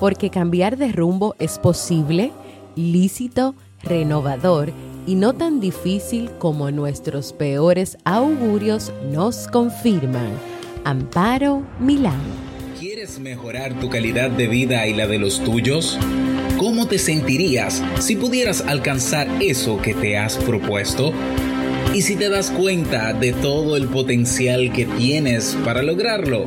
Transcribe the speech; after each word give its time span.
porque 0.00 0.30
cambiar 0.30 0.78
de 0.78 0.90
rumbo 0.90 1.36
es 1.38 1.58
posible, 1.58 2.32
lícito, 2.74 3.54
renovador 3.82 4.72
y 5.06 5.14
no 5.14 5.34
tan 5.34 5.60
difícil 5.60 6.30
como 6.38 6.70
nuestros 6.70 7.32
peores 7.34 7.98
augurios 8.04 8.92
nos 9.12 9.46
confirman. 9.46 10.30
Amparo 10.84 11.62
Milán. 11.78 12.20
¿Quieres 12.78 13.20
mejorar 13.20 13.78
tu 13.78 13.90
calidad 13.90 14.30
de 14.30 14.48
vida 14.48 14.86
y 14.86 14.94
la 14.94 15.06
de 15.06 15.18
los 15.18 15.44
tuyos? 15.44 15.98
¿Cómo 16.58 16.86
te 16.86 16.98
sentirías 16.98 17.82
si 17.98 18.16
pudieras 18.16 18.62
alcanzar 18.62 19.28
eso 19.40 19.80
que 19.82 19.92
te 19.92 20.16
has 20.16 20.36
propuesto? 20.36 21.12
¿Y 21.94 22.02
si 22.02 22.16
te 22.16 22.30
das 22.30 22.50
cuenta 22.50 23.12
de 23.12 23.32
todo 23.32 23.76
el 23.76 23.88
potencial 23.88 24.72
que 24.72 24.86
tienes 24.86 25.56
para 25.64 25.82
lograrlo? 25.82 26.46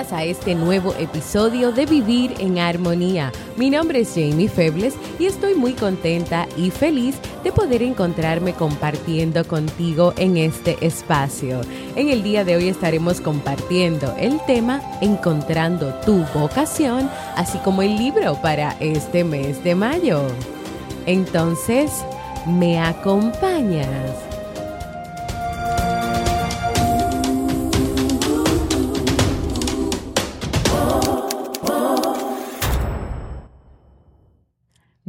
A 0.00 0.24
este 0.24 0.54
nuevo 0.54 0.94
episodio 0.94 1.72
de 1.72 1.84
Vivir 1.84 2.34
en 2.38 2.58
Armonía. 2.58 3.32
Mi 3.58 3.68
nombre 3.68 4.00
es 4.00 4.14
Jamie 4.14 4.48
Febles 4.48 4.94
y 5.18 5.26
estoy 5.26 5.54
muy 5.54 5.74
contenta 5.74 6.48
y 6.56 6.70
feliz 6.70 7.16
de 7.44 7.52
poder 7.52 7.82
encontrarme 7.82 8.54
compartiendo 8.54 9.46
contigo 9.46 10.14
en 10.16 10.38
este 10.38 10.78
espacio. 10.80 11.60
En 11.96 12.08
el 12.08 12.22
día 12.22 12.44
de 12.44 12.56
hoy 12.56 12.68
estaremos 12.68 13.20
compartiendo 13.20 14.14
el 14.18 14.40
tema 14.46 14.80
Encontrando 15.02 15.92
tu 16.06 16.24
vocación, 16.32 17.10
así 17.36 17.58
como 17.58 17.82
el 17.82 17.98
libro 17.98 18.40
para 18.40 18.76
este 18.80 19.22
mes 19.22 19.62
de 19.62 19.74
mayo. 19.74 20.22
Entonces, 21.04 21.92
¿me 22.46 22.80
acompañas? 22.80 24.29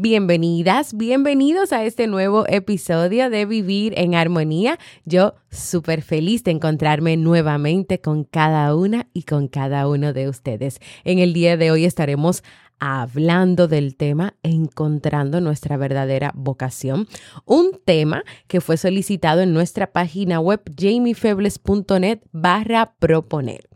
Bienvenidas, 0.03 0.97
bienvenidos 0.97 1.71
a 1.71 1.85
este 1.85 2.07
nuevo 2.07 2.45
episodio 2.47 3.29
de 3.29 3.45
Vivir 3.45 3.93
en 3.97 4.15
Armonía. 4.15 4.79
Yo 5.05 5.35
súper 5.51 6.01
feliz 6.01 6.43
de 6.43 6.49
encontrarme 6.49 7.17
nuevamente 7.17 8.01
con 8.01 8.23
cada 8.23 8.75
una 8.75 9.05
y 9.13 9.21
con 9.25 9.47
cada 9.47 9.87
uno 9.87 10.11
de 10.11 10.27
ustedes. 10.27 10.79
En 11.03 11.19
el 11.19 11.33
día 11.33 11.55
de 11.55 11.69
hoy 11.69 11.85
estaremos 11.85 12.43
hablando 12.79 13.67
del 13.67 13.95
tema 13.95 14.33
Encontrando 14.41 15.39
nuestra 15.39 15.77
verdadera 15.77 16.31
vocación, 16.33 17.07
un 17.45 17.79
tema 17.85 18.23
que 18.47 18.59
fue 18.59 18.77
solicitado 18.77 19.41
en 19.41 19.53
nuestra 19.53 19.91
página 19.91 20.39
web 20.39 20.61
jamiefebles.net 20.75 22.21
barra 22.31 22.95
proponer. 22.97 23.69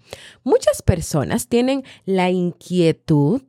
Muchas 0.44 0.82
personas 0.82 1.50
tienen 1.50 1.84
la 2.06 2.32
inquietud 2.32 3.44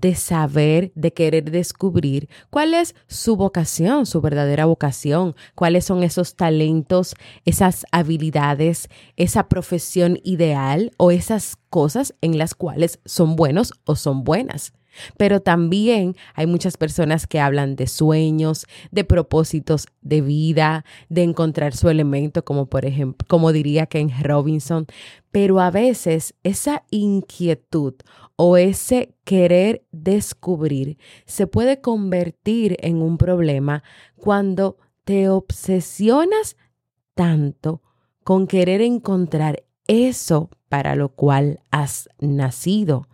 de 0.00 0.14
saber, 0.14 0.92
de 0.94 1.12
querer 1.12 1.50
descubrir 1.50 2.28
cuál 2.50 2.74
es 2.74 2.94
su 3.06 3.36
vocación, 3.36 4.06
su 4.06 4.20
verdadera 4.20 4.66
vocación, 4.66 5.34
cuáles 5.54 5.84
son 5.84 6.02
esos 6.02 6.36
talentos, 6.36 7.14
esas 7.44 7.84
habilidades, 7.92 8.88
esa 9.16 9.48
profesión 9.48 10.18
ideal 10.22 10.92
o 10.96 11.10
esas 11.10 11.56
cosas 11.70 12.14
en 12.20 12.38
las 12.38 12.54
cuales 12.54 13.00
son 13.04 13.36
buenos 13.36 13.72
o 13.84 13.96
son 13.96 14.24
buenas. 14.24 14.72
Pero 15.16 15.40
también 15.40 16.16
hay 16.34 16.46
muchas 16.46 16.76
personas 16.76 17.26
que 17.26 17.40
hablan 17.40 17.76
de 17.76 17.86
sueños, 17.86 18.66
de 18.90 19.04
propósitos 19.04 19.86
de 20.00 20.20
vida, 20.20 20.84
de 21.08 21.22
encontrar 21.22 21.74
su 21.74 21.88
elemento, 21.88 22.44
como 22.44 22.66
por 22.66 22.84
ejemplo, 22.84 23.26
como 23.28 23.52
diría 23.52 23.86
Ken 23.86 24.10
Robinson. 24.22 24.86
Pero 25.30 25.60
a 25.60 25.70
veces 25.70 26.34
esa 26.42 26.84
inquietud 26.90 27.94
o 28.36 28.56
ese 28.56 29.14
querer 29.24 29.84
descubrir 29.92 30.98
se 31.26 31.46
puede 31.46 31.80
convertir 31.80 32.76
en 32.80 33.02
un 33.02 33.18
problema 33.18 33.82
cuando 34.16 34.78
te 35.04 35.28
obsesionas 35.28 36.56
tanto 37.14 37.82
con 38.24 38.46
querer 38.46 38.80
encontrar 38.82 39.64
eso 39.86 40.50
para 40.68 40.94
lo 40.94 41.08
cual 41.08 41.60
has 41.70 42.08
nacido 42.20 43.08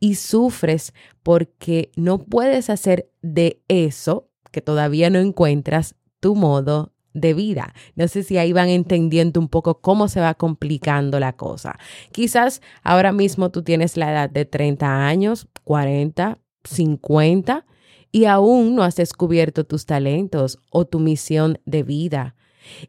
y 0.00 0.16
sufres 0.16 0.92
porque 1.22 1.90
no 1.96 2.18
puedes 2.18 2.70
hacer 2.70 3.10
de 3.22 3.62
eso 3.68 4.30
que 4.50 4.60
todavía 4.60 5.10
no 5.10 5.18
encuentras 5.18 5.94
tu 6.20 6.34
modo 6.34 6.92
de 7.12 7.34
vida. 7.34 7.74
No 7.94 8.08
sé 8.08 8.22
si 8.22 8.38
ahí 8.38 8.52
van 8.52 8.68
entendiendo 8.68 9.40
un 9.40 9.48
poco 9.48 9.80
cómo 9.80 10.08
se 10.08 10.20
va 10.20 10.34
complicando 10.34 11.18
la 11.18 11.34
cosa. 11.34 11.78
Quizás 12.12 12.60
ahora 12.82 13.12
mismo 13.12 13.50
tú 13.50 13.62
tienes 13.62 13.96
la 13.96 14.12
edad 14.12 14.30
de 14.30 14.44
30 14.44 15.06
años, 15.06 15.48
40, 15.64 16.38
50 16.64 17.66
y 18.12 18.26
aún 18.26 18.76
no 18.76 18.82
has 18.82 18.96
descubierto 18.96 19.64
tus 19.64 19.86
talentos 19.86 20.58
o 20.70 20.86
tu 20.86 21.00
misión 21.00 21.58
de 21.64 21.82
vida 21.82 22.36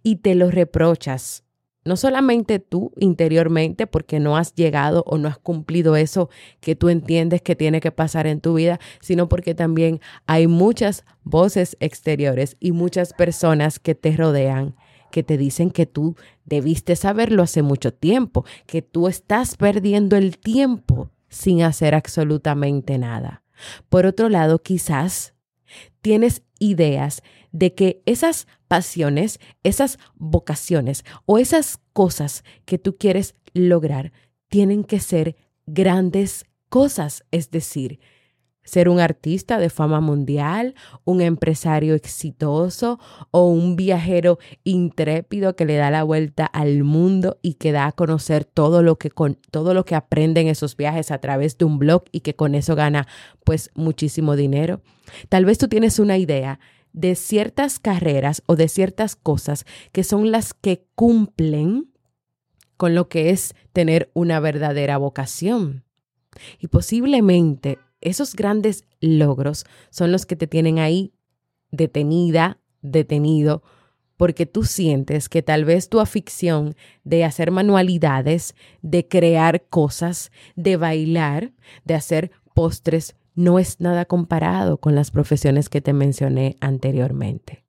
y 0.03 0.17
te 0.17 0.35
lo 0.35 0.51
reprochas 0.51 1.43
no 1.87 1.95
solamente 1.95 2.59
tú 2.59 2.91
interiormente 2.97 3.87
porque 3.87 4.19
no 4.19 4.37
has 4.37 4.53
llegado 4.53 5.03
o 5.07 5.17
no 5.17 5.27
has 5.27 5.37
cumplido 5.37 5.95
eso 5.95 6.29
que 6.59 6.75
tú 6.75 6.89
entiendes 6.89 7.41
que 7.41 7.55
tiene 7.55 7.79
que 7.79 7.91
pasar 7.91 8.27
en 8.27 8.41
tu 8.41 8.53
vida, 8.55 8.79
sino 8.99 9.29
porque 9.29 9.55
también 9.55 10.01
hay 10.25 10.47
muchas 10.47 11.05
voces 11.23 11.77
exteriores 11.79 12.57
y 12.59 12.71
muchas 12.71 13.13
personas 13.13 13.79
que 13.79 13.95
te 13.95 14.15
rodean 14.15 14.75
que 15.11 15.23
te 15.23 15.37
dicen 15.37 15.71
que 15.71 15.85
tú 15.85 16.15
debiste 16.45 16.95
saberlo 16.95 17.41
hace 17.41 17.61
mucho 17.61 17.93
tiempo, 17.93 18.45
que 18.65 18.81
tú 18.81 19.07
estás 19.07 19.55
perdiendo 19.55 20.17
el 20.17 20.37
tiempo 20.37 21.11
sin 21.29 21.61
hacer 21.61 21.95
absolutamente 21.95 22.97
nada. 22.97 23.43
Por 23.89 24.05
otro 24.05 24.29
lado, 24.29 24.59
quizás 24.59 25.33
tienes 26.01 26.43
ideas 26.59 27.23
de 27.51 27.73
que 27.73 28.01
esas 28.05 28.47
pasiones, 28.67 29.39
esas 29.63 30.00
vocaciones 30.16 31.03
o 31.25 31.38
esas 31.38 31.79
cosas 31.94 32.44
que 32.66 32.78
tú 32.78 32.97
quieres 32.97 33.35
lograr 33.53 34.11
tienen 34.50 34.83
que 34.83 35.00
ser 35.00 35.35
grandes 35.66 36.45
cosas, 36.69 37.23
es 37.31 37.52
decir, 37.52 37.99
ser 38.67 38.90
un 38.90 38.99
artista 38.99 39.59
de 39.59 39.69
fama 39.69 40.02
mundial, 40.02 40.75
un 41.05 41.22
empresario 41.22 41.96
exitoso 41.96 42.99
o 43.31 43.46
un 43.47 43.78
viajero 43.78 44.40
intrépido 44.66 45.55
que 45.55 45.66
le 45.66 45.78
da 45.78 45.90
la 45.90 46.03
vuelta 46.03 46.46
al 46.46 46.84
mundo 46.84 47.40
y 47.41 47.53
que 47.53 47.72
da 47.72 47.87
a 47.87 47.91
conocer 47.93 48.43
todo 48.43 48.84
lo 48.84 48.97
que 48.97 49.09
con 49.09 49.35
todo 49.52 49.73
lo 49.73 49.85
que 49.85 49.96
aprende 49.96 50.41
en 50.41 50.47
esos 50.47 50.75
viajes 50.75 51.11
a 51.11 51.19
través 51.19 51.58
de 51.58 51.66
un 51.66 51.79
blog 51.79 52.03
y 52.11 52.19
que 52.19 52.35
con 52.35 52.55
eso 52.55 52.75
gana 52.75 53.08
pues 53.46 53.72
muchísimo 53.73 54.35
dinero. 54.35 54.81
Tal 55.29 55.46
vez 55.46 55.58
tú 55.58 55.69
tienes 55.69 55.97
una 55.97 56.17
idea 56.17 56.59
de 56.93 57.16
ciertas 57.16 57.79
carreras 57.79 58.43
o 58.45 58.55
de 58.55 58.67
ciertas 58.67 59.16
cosas 59.16 59.66
que 59.91 60.03
son 60.03 60.31
las 60.31 60.53
que 60.53 60.85
cumplen 60.95 61.91
con 62.78 62.95
lo 62.95 63.09
que 63.09 63.31
es 63.31 63.53
tener 63.73 64.09
una 64.13 64.39
verdadera 64.39 64.97
vocación. 64.97 65.84
Y 66.59 66.67
posiblemente 66.67 67.79
esos 68.01 68.35
grandes 68.35 68.84
logros 69.01 69.66
son 69.89 70.11
los 70.11 70.25
que 70.25 70.35
te 70.35 70.47
tienen 70.47 70.79
ahí 70.79 71.13
detenida, 71.72 72.59
detenido, 72.81 73.63
porque 74.16 74.45
tú 74.45 74.63
sientes 74.63 75.29
que 75.29 75.43
tal 75.43 75.66
vez 75.66 75.90
tu 75.90 75.99
afición 75.99 76.75
de 77.03 77.23
hacer 77.23 77.51
manualidades, 77.51 78.55
de 78.81 79.07
crear 79.07 79.66
cosas, 79.67 80.31
de 80.55 80.75
bailar, 80.75 81.53
de 81.85 81.93
hacer 81.93 82.31
postres, 82.55 83.16
no 83.37 83.59
es 83.59 83.79
nada 83.79 84.05
comparado 84.05 84.78
con 84.79 84.95
las 84.95 85.11
profesiones 85.11 85.69
que 85.69 85.79
te 85.79 85.93
mencioné 85.93 86.57
anteriormente. 86.59 87.63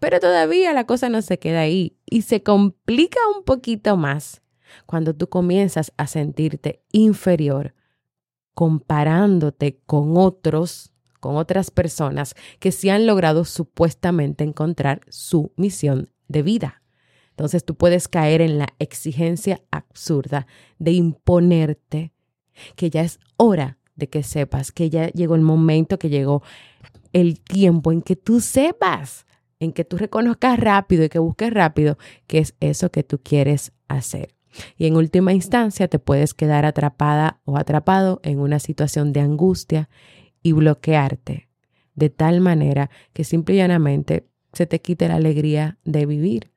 Pero 0.00 0.20
todavía 0.20 0.72
la 0.72 0.86
cosa 0.86 1.10
no 1.10 1.20
se 1.20 1.38
queda 1.38 1.60
ahí 1.60 1.98
y 2.06 2.22
se 2.22 2.42
complica 2.42 3.18
un 3.36 3.44
poquito 3.44 3.98
más 3.98 4.40
cuando 4.86 5.14
tú 5.14 5.28
comienzas 5.28 5.92
a 5.98 6.06
sentirte 6.06 6.82
inferior 6.92 7.74
comparándote 8.54 9.82
con 9.84 10.16
otros, 10.16 10.94
con 11.20 11.36
otras 11.36 11.70
personas 11.70 12.34
que 12.58 12.72
sí 12.72 12.88
han 12.88 13.06
logrado 13.06 13.44
supuestamente 13.44 14.44
encontrar 14.44 15.02
su 15.10 15.52
misión 15.56 16.10
de 16.26 16.40
vida. 16.40 16.82
Entonces 17.30 17.66
tú 17.66 17.74
puedes 17.74 18.08
caer 18.08 18.40
en 18.40 18.58
la 18.58 18.68
exigencia 18.78 19.60
absurda 19.70 20.46
de 20.78 20.92
imponerte 20.92 22.14
que 22.76 22.88
ya 22.88 23.02
es 23.02 23.20
hora 23.36 23.76
de 23.96 24.08
que 24.08 24.22
sepas, 24.22 24.72
que 24.72 24.90
ya 24.90 25.08
llegó 25.08 25.34
el 25.34 25.40
momento, 25.40 25.98
que 25.98 26.08
llegó 26.08 26.42
el 27.12 27.40
tiempo 27.40 27.92
en 27.92 28.02
que 28.02 28.16
tú 28.16 28.40
sepas, 28.40 29.26
en 29.58 29.72
que 29.72 29.84
tú 29.84 29.96
reconozcas 29.96 30.58
rápido 30.58 31.04
y 31.04 31.08
que 31.08 31.18
busques 31.18 31.52
rápido 31.52 31.98
qué 32.26 32.38
es 32.38 32.54
eso 32.60 32.90
que 32.90 33.02
tú 33.02 33.18
quieres 33.22 33.72
hacer. 33.88 34.34
Y 34.76 34.86
en 34.86 34.96
última 34.96 35.32
instancia 35.32 35.88
te 35.88 35.98
puedes 35.98 36.34
quedar 36.34 36.64
atrapada 36.64 37.40
o 37.44 37.56
atrapado 37.56 38.20
en 38.22 38.38
una 38.38 38.58
situación 38.58 39.12
de 39.12 39.20
angustia 39.20 39.88
y 40.42 40.52
bloquearte 40.52 41.48
de 41.94 42.10
tal 42.10 42.40
manera 42.40 42.90
que 43.12 43.24
simple 43.24 43.56
y 43.56 43.58
llanamente 43.58 44.28
se 44.52 44.66
te 44.66 44.80
quite 44.80 45.08
la 45.08 45.16
alegría 45.16 45.78
de 45.84 46.06
vivir. 46.06 46.50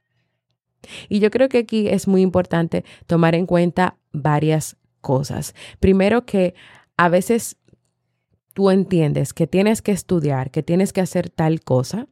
Y 1.10 1.20
yo 1.20 1.32
creo 1.32 1.50
que 1.50 1.60
aquí 1.60 1.88
es 1.88 2.08
muy 2.08 2.22
importante 2.22 2.86
tomar 3.08 3.36
en 3.36 3.46
cuenta 3.46 3.98
varias 4.12 4.78
cosas. 5.02 5.56
Primero 5.80 6.26
que 6.26 6.54
a 7.00 7.08
veces 7.08 7.56
tú 8.54 8.70
entiendes 8.72 9.32
que 9.34 9.48
tienes 9.48 9.82
que 9.82 9.94
estudiar, 9.94 10.52
que 10.52 10.64
tienes 10.64 10.92
que 10.92 11.00
hacer 11.00 11.30
tal 11.30 11.62
cosa, 11.62 12.10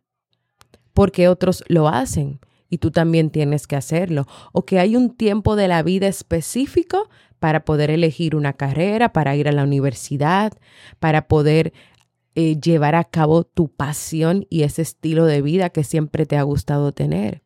porque 0.93 1.27
otros 1.27 1.61
lo 1.67 1.89
hacen 1.89 2.39
y 2.69 2.77
tú 2.77 2.89
también 2.89 3.29
tienes 3.29 3.67
que 3.67 3.75
hacerlo. 3.75 4.27
O 4.53 4.63
que 4.63 4.79
hay 4.79 4.95
un 4.95 5.13
tiempo 5.13 5.57
de 5.57 5.67
la 5.67 5.83
vida 5.83 6.07
específico 6.07 7.09
para 7.37 7.65
poder 7.65 7.91
elegir 7.91 8.33
una 8.33 8.53
carrera, 8.53 9.11
para 9.11 9.35
ir 9.35 9.49
a 9.49 9.51
la 9.51 9.65
universidad, 9.65 10.53
para 10.99 11.27
poder 11.27 11.73
eh, 12.35 12.57
llevar 12.57 12.95
a 12.95 13.03
cabo 13.03 13.43
tu 13.43 13.67
pasión 13.67 14.47
y 14.49 14.63
ese 14.63 14.83
estilo 14.83 15.25
de 15.25 15.41
vida 15.41 15.69
que 15.69 15.83
siempre 15.83 16.25
te 16.25 16.37
ha 16.37 16.43
gustado 16.43 16.93
tener. 16.93 17.43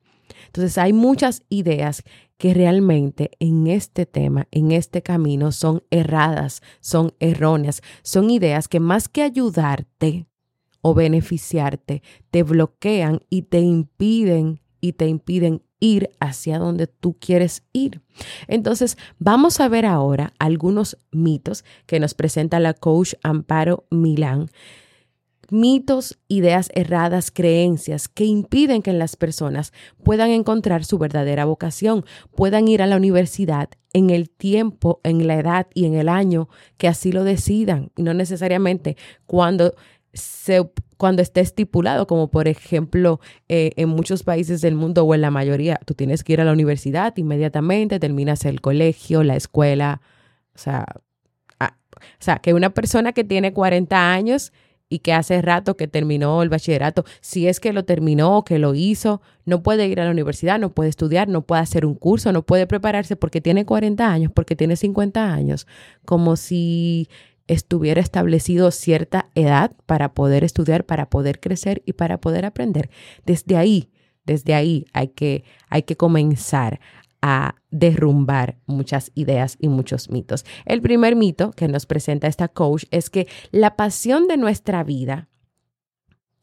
Entonces 0.51 0.77
hay 0.77 0.91
muchas 0.91 1.43
ideas 1.47 2.03
que 2.37 2.53
realmente 2.53 3.31
en 3.39 3.67
este 3.67 4.05
tema, 4.05 4.49
en 4.51 4.73
este 4.73 5.01
camino, 5.01 5.53
son 5.53 5.81
erradas, 5.91 6.61
son 6.81 7.13
erróneas, 7.21 7.81
son 8.01 8.29
ideas 8.29 8.67
que 8.67 8.81
más 8.81 9.07
que 9.07 9.21
ayudarte 9.21 10.27
o 10.81 10.93
beneficiarte, 10.93 12.03
te 12.31 12.43
bloquean 12.43 13.21
y 13.29 13.43
te 13.43 13.61
impiden 13.61 14.59
y 14.81 14.93
te 14.93 15.07
impiden 15.07 15.61
ir 15.79 16.09
hacia 16.19 16.59
donde 16.59 16.87
tú 16.87 17.15
quieres 17.17 17.63
ir. 17.71 18.01
Entonces, 18.49 18.97
vamos 19.19 19.61
a 19.61 19.69
ver 19.69 19.85
ahora 19.85 20.33
algunos 20.37 20.97
mitos 21.11 21.63
que 21.85 22.01
nos 22.01 22.13
presenta 22.13 22.59
la 22.59 22.73
coach 22.73 23.13
Amparo 23.23 23.85
Milán 23.89 24.49
mitos, 25.51 26.17
ideas 26.27 26.69
erradas, 26.73 27.29
creencias 27.29 28.07
que 28.07 28.25
impiden 28.25 28.81
que 28.81 28.93
las 28.93 29.15
personas 29.15 29.73
puedan 30.03 30.31
encontrar 30.31 30.85
su 30.85 30.97
verdadera 30.97 31.45
vocación, 31.45 32.05
puedan 32.35 32.67
ir 32.67 32.81
a 32.81 32.87
la 32.87 32.97
universidad 32.97 33.69
en 33.93 34.09
el 34.09 34.29
tiempo, 34.29 35.01
en 35.03 35.27
la 35.27 35.35
edad 35.35 35.67
y 35.73 35.85
en 35.85 35.95
el 35.95 36.09
año 36.09 36.49
que 36.77 36.87
así 36.87 37.11
lo 37.11 37.23
decidan, 37.23 37.91
y 37.97 38.03
no 38.03 38.13
necesariamente 38.13 38.95
cuando 39.25 39.75
se, 40.13 40.69
cuando 40.97 41.21
esté 41.21 41.41
estipulado, 41.41 42.07
como 42.07 42.29
por 42.29 42.47
ejemplo 42.47 43.19
eh, 43.49 43.71
en 43.75 43.89
muchos 43.89 44.23
países 44.23 44.61
del 44.61 44.75
mundo 44.75 45.03
o 45.03 45.13
en 45.13 45.21
la 45.21 45.31
mayoría, 45.31 45.79
tú 45.85 45.93
tienes 45.93 46.23
que 46.23 46.33
ir 46.33 46.41
a 46.41 46.45
la 46.45 46.53
universidad 46.53 47.15
inmediatamente, 47.17 47.99
terminas 47.99 48.45
el 48.45 48.61
colegio, 48.61 49.23
la 49.23 49.35
escuela, 49.35 50.01
o 50.55 50.57
sea, 50.57 50.85
o 52.01 52.23
sea, 52.23 52.39
que 52.39 52.53
una 52.53 52.71
persona 52.71 53.13
que 53.13 53.23
tiene 53.23 53.53
40 53.53 54.11
años 54.11 54.53
y 54.91 54.99
que 54.99 55.13
hace 55.13 55.41
rato 55.41 55.77
que 55.77 55.87
terminó 55.87 56.43
el 56.43 56.49
bachillerato, 56.49 57.05
si 57.21 57.47
es 57.47 57.61
que 57.61 57.71
lo 57.71 57.85
terminó, 57.85 58.43
que 58.43 58.59
lo 58.59 58.75
hizo, 58.75 59.21
no 59.45 59.63
puede 59.63 59.87
ir 59.87 60.01
a 60.01 60.03
la 60.03 60.11
universidad, 60.11 60.59
no 60.59 60.73
puede 60.73 60.89
estudiar, 60.89 61.29
no 61.29 61.43
puede 61.43 61.61
hacer 61.61 61.85
un 61.85 61.95
curso, 61.95 62.33
no 62.33 62.41
puede 62.45 62.67
prepararse 62.67 63.15
porque 63.15 63.39
tiene 63.39 63.65
40 63.65 64.11
años, 64.11 64.33
porque 64.35 64.57
tiene 64.57 64.75
50 64.75 65.33
años, 65.33 65.65
como 66.03 66.35
si 66.35 67.07
estuviera 67.47 68.01
establecido 68.01 68.69
cierta 68.69 69.29
edad 69.33 69.71
para 69.85 70.13
poder 70.13 70.43
estudiar, 70.43 70.85
para 70.85 71.09
poder 71.09 71.39
crecer 71.39 71.81
y 71.85 71.93
para 71.93 72.19
poder 72.19 72.43
aprender. 72.43 72.89
Desde 73.25 73.55
ahí, 73.55 73.89
desde 74.25 74.53
ahí 74.53 74.87
hay 74.91 75.07
que, 75.07 75.45
hay 75.69 75.83
que 75.83 75.95
comenzar 75.95 76.81
a 77.21 77.55
derrumbar 77.69 78.57
muchas 78.65 79.11
ideas 79.15 79.57
y 79.59 79.67
muchos 79.67 80.09
mitos. 80.09 80.45
El 80.65 80.81
primer 80.81 81.15
mito 81.15 81.51
que 81.51 81.67
nos 81.67 81.85
presenta 81.85 82.27
esta 82.27 82.47
coach 82.47 82.85
es 82.91 83.09
que 83.09 83.27
la 83.51 83.75
pasión 83.75 84.27
de 84.27 84.37
nuestra 84.37 84.83
vida 84.83 85.29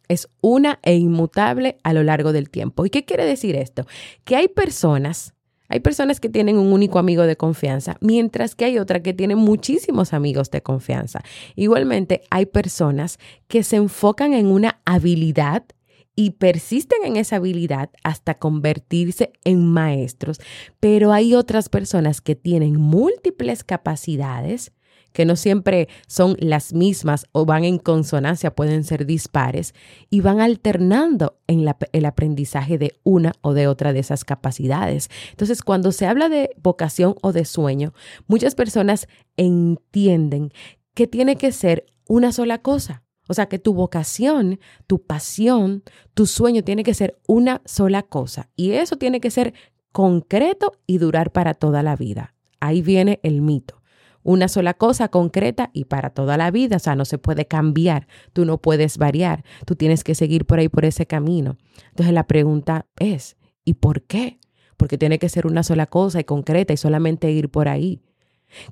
es 0.08 0.28
una 0.40 0.78
e 0.82 0.96
inmutable 0.96 1.78
a 1.82 1.92
lo 1.92 2.02
largo 2.02 2.32
del 2.32 2.50
tiempo. 2.50 2.86
¿Y 2.86 2.90
qué 2.90 3.04
quiere 3.04 3.26
decir 3.26 3.56
esto? 3.56 3.86
Que 4.24 4.36
hay 4.36 4.48
personas, 4.48 5.34
hay 5.68 5.80
personas 5.80 6.18
que 6.18 6.30
tienen 6.30 6.56
un 6.56 6.72
único 6.72 6.98
amigo 6.98 7.24
de 7.24 7.36
confianza, 7.36 7.96
mientras 8.00 8.54
que 8.54 8.64
hay 8.64 8.78
otra 8.78 9.02
que 9.02 9.12
tiene 9.12 9.36
muchísimos 9.36 10.14
amigos 10.14 10.50
de 10.50 10.62
confianza. 10.62 11.20
Igualmente, 11.56 12.22
hay 12.30 12.46
personas 12.46 13.18
que 13.48 13.62
se 13.62 13.76
enfocan 13.76 14.32
en 14.32 14.46
una 14.46 14.80
habilidad 14.86 15.64
y 16.18 16.30
persisten 16.30 17.04
en 17.04 17.16
esa 17.16 17.36
habilidad 17.36 17.90
hasta 18.02 18.34
convertirse 18.40 19.30
en 19.44 19.64
maestros. 19.64 20.40
Pero 20.80 21.12
hay 21.12 21.36
otras 21.36 21.68
personas 21.68 22.20
que 22.20 22.34
tienen 22.34 22.74
múltiples 22.74 23.62
capacidades 23.62 24.72
que 25.12 25.24
no 25.24 25.36
siempre 25.36 25.88
son 26.08 26.36
las 26.40 26.72
mismas 26.72 27.26
o 27.30 27.46
van 27.46 27.62
en 27.62 27.78
consonancia, 27.78 28.52
pueden 28.52 28.82
ser 28.82 29.06
dispares, 29.06 29.74
y 30.10 30.20
van 30.20 30.40
alternando 30.40 31.38
en 31.46 31.72
el 31.92 32.04
aprendizaje 32.04 32.78
de 32.78 32.94
una 33.04 33.32
o 33.40 33.54
de 33.54 33.68
otra 33.68 33.92
de 33.92 34.00
esas 34.00 34.24
capacidades. 34.24 35.10
Entonces, 35.30 35.62
cuando 35.62 35.92
se 35.92 36.06
habla 36.06 36.28
de 36.28 36.50
vocación 36.60 37.14
o 37.22 37.32
de 37.32 37.44
sueño, 37.44 37.94
muchas 38.26 38.56
personas 38.56 39.06
entienden 39.36 40.50
que 40.94 41.06
tiene 41.06 41.36
que 41.36 41.52
ser 41.52 41.86
una 42.08 42.32
sola 42.32 42.58
cosa. 42.58 43.04
O 43.28 43.34
sea 43.34 43.46
que 43.46 43.58
tu 43.58 43.74
vocación, 43.74 44.58
tu 44.86 45.02
pasión, 45.02 45.84
tu 46.14 46.26
sueño 46.26 46.64
tiene 46.64 46.82
que 46.82 46.94
ser 46.94 47.20
una 47.28 47.62
sola 47.64 48.02
cosa. 48.02 48.48
Y 48.56 48.72
eso 48.72 48.96
tiene 48.96 49.20
que 49.20 49.30
ser 49.30 49.54
concreto 49.92 50.72
y 50.86 50.98
durar 50.98 51.30
para 51.30 51.54
toda 51.54 51.82
la 51.82 51.94
vida. 51.94 52.34
Ahí 52.58 52.82
viene 52.82 53.20
el 53.22 53.42
mito. 53.42 53.82
Una 54.22 54.48
sola 54.48 54.74
cosa 54.74 55.08
concreta 55.08 55.70
y 55.72 55.84
para 55.84 56.10
toda 56.10 56.36
la 56.36 56.50
vida. 56.50 56.76
O 56.76 56.80
sea, 56.80 56.96
no 56.96 57.04
se 57.04 57.18
puede 57.18 57.46
cambiar. 57.46 58.08
Tú 58.32 58.44
no 58.44 58.58
puedes 58.58 58.98
variar. 58.98 59.44
Tú 59.64 59.76
tienes 59.76 60.04
que 60.04 60.14
seguir 60.14 60.44
por 60.44 60.58
ahí, 60.58 60.68
por 60.68 60.84
ese 60.84 61.06
camino. 61.06 61.56
Entonces 61.90 62.12
la 62.14 62.26
pregunta 62.26 62.86
es, 62.98 63.36
¿y 63.64 63.74
por 63.74 64.02
qué? 64.02 64.40
Porque 64.76 64.98
tiene 64.98 65.18
que 65.18 65.28
ser 65.28 65.46
una 65.46 65.62
sola 65.62 65.86
cosa 65.86 66.20
y 66.20 66.24
concreta 66.24 66.72
y 66.72 66.76
solamente 66.76 67.30
ir 67.30 67.50
por 67.50 67.68
ahí. 67.68 68.02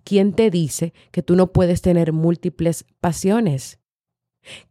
¿Quién 0.04 0.32
te 0.32 0.50
dice 0.50 0.92
que 1.10 1.22
tú 1.22 1.36
no 1.36 1.52
puedes 1.52 1.82
tener 1.82 2.12
múltiples 2.12 2.84
pasiones? 3.00 3.78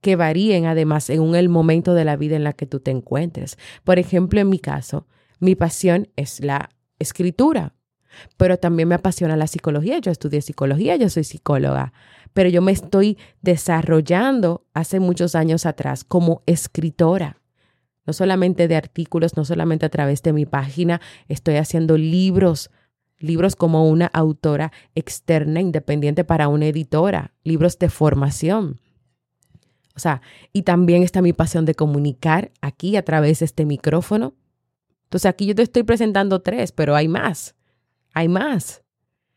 Que 0.01 0.15
varíen 0.15 0.65
además 0.65 1.03
según 1.03 1.35
el 1.35 1.49
momento 1.49 1.93
de 1.93 2.05
la 2.05 2.15
vida 2.15 2.35
en 2.35 2.43
la 2.43 2.53
que 2.53 2.65
tú 2.65 2.79
te 2.79 2.91
encuentres. 2.91 3.57
Por 3.83 3.99
ejemplo, 3.99 4.39
en 4.39 4.49
mi 4.49 4.59
caso, 4.59 5.07
mi 5.39 5.55
pasión 5.55 6.07
es 6.15 6.39
la 6.39 6.69
escritura, 6.99 7.73
pero 8.37 8.57
también 8.57 8.87
me 8.87 8.95
apasiona 8.95 9.35
la 9.35 9.47
psicología. 9.47 9.99
Yo 9.99 10.11
estudié 10.11 10.41
psicología, 10.41 10.95
yo 10.95 11.09
soy 11.09 11.23
psicóloga, 11.23 11.93
pero 12.33 12.49
yo 12.49 12.61
me 12.61 12.71
estoy 12.71 13.17
desarrollando 13.41 14.65
hace 14.73 14.99
muchos 14.99 15.35
años 15.35 15.65
atrás 15.65 16.03
como 16.03 16.41
escritora. 16.45 17.41
No 18.05 18.13
solamente 18.13 18.67
de 18.67 18.75
artículos, 18.75 19.35
no 19.35 19.45
solamente 19.45 19.85
a 19.85 19.89
través 19.89 20.21
de 20.21 20.31
mi 20.31 20.45
página, 20.45 21.01
estoy 21.27 21.55
haciendo 21.55 21.97
libros 21.97 22.69
libros 23.17 23.55
como 23.55 23.89
una 23.89 24.07
autora 24.07 24.71
externa 24.93 25.61
independiente 25.61 26.23
para 26.23 26.47
una 26.47 26.67
editora, 26.67 27.33
libros 27.43 27.79
de 27.79 27.89
formación. 27.89 28.79
O 29.95 29.99
sea, 29.99 30.21
y 30.51 30.63
también 30.63 31.03
está 31.03 31.21
mi 31.21 31.33
pasión 31.33 31.65
de 31.65 31.75
comunicar 31.75 32.51
aquí 32.61 32.97
a 32.97 33.05
través 33.05 33.39
de 33.39 33.45
este 33.45 33.65
micrófono. 33.65 34.33
Entonces 35.05 35.27
aquí 35.27 35.45
yo 35.45 35.55
te 35.55 35.61
estoy 35.61 35.83
presentando 35.83 36.41
tres, 36.41 36.71
pero 36.71 36.95
hay 36.95 37.07
más, 37.07 37.55
hay 38.13 38.27
más. 38.27 38.83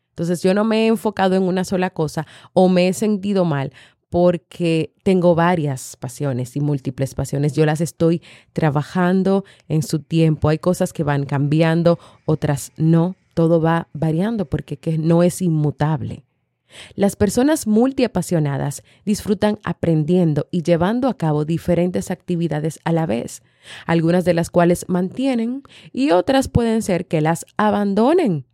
Entonces 0.09 0.43
yo 0.43 0.53
no 0.53 0.65
me 0.65 0.83
he 0.83 0.87
enfocado 0.87 1.35
en 1.35 1.43
una 1.43 1.63
sola 1.63 1.91
cosa 1.91 2.27
o 2.53 2.67
me 2.67 2.89
he 2.89 2.93
sentido 2.93 3.45
mal 3.45 3.71
porque 4.09 4.93
tengo 5.03 5.35
varias 5.35 5.95
pasiones 5.95 6.55
y 6.55 6.59
múltiples 6.59 7.13
pasiones. 7.13 7.53
Yo 7.53 7.65
las 7.65 7.79
estoy 7.79 8.21
trabajando 8.53 9.45
en 9.67 9.83
su 9.83 9.99
tiempo. 9.99 10.49
Hay 10.49 10.57
cosas 10.57 10.91
que 10.91 11.03
van 11.03 11.25
cambiando, 11.25 11.99
otras 12.25 12.71
no. 12.75 13.15
Todo 13.33 13.61
va 13.61 13.87
variando 13.93 14.49
porque 14.49 14.97
no 14.97 15.23
es 15.23 15.41
inmutable. 15.41 16.25
Las 16.95 17.15
personas 17.15 17.67
multiapasionadas 17.67 18.83
disfrutan 19.05 19.59
aprendiendo 19.63 20.47
y 20.51 20.63
llevando 20.63 21.07
a 21.07 21.17
cabo 21.17 21.45
diferentes 21.45 22.11
actividades 22.11 22.79
a 22.83 22.91
la 22.91 23.05
vez, 23.05 23.41
algunas 23.85 24.25
de 24.25 24.33
las 24.33 24.49
cuales 24.49 24.85
mantienen 24.87 25.63
y 25.91 26.11
otras 26.11 26.47
pueden 26.47 26.81
ser 26.81 27.07
que 27.07 27.21
las 27.21 27.45
abandonen 27.57 28.45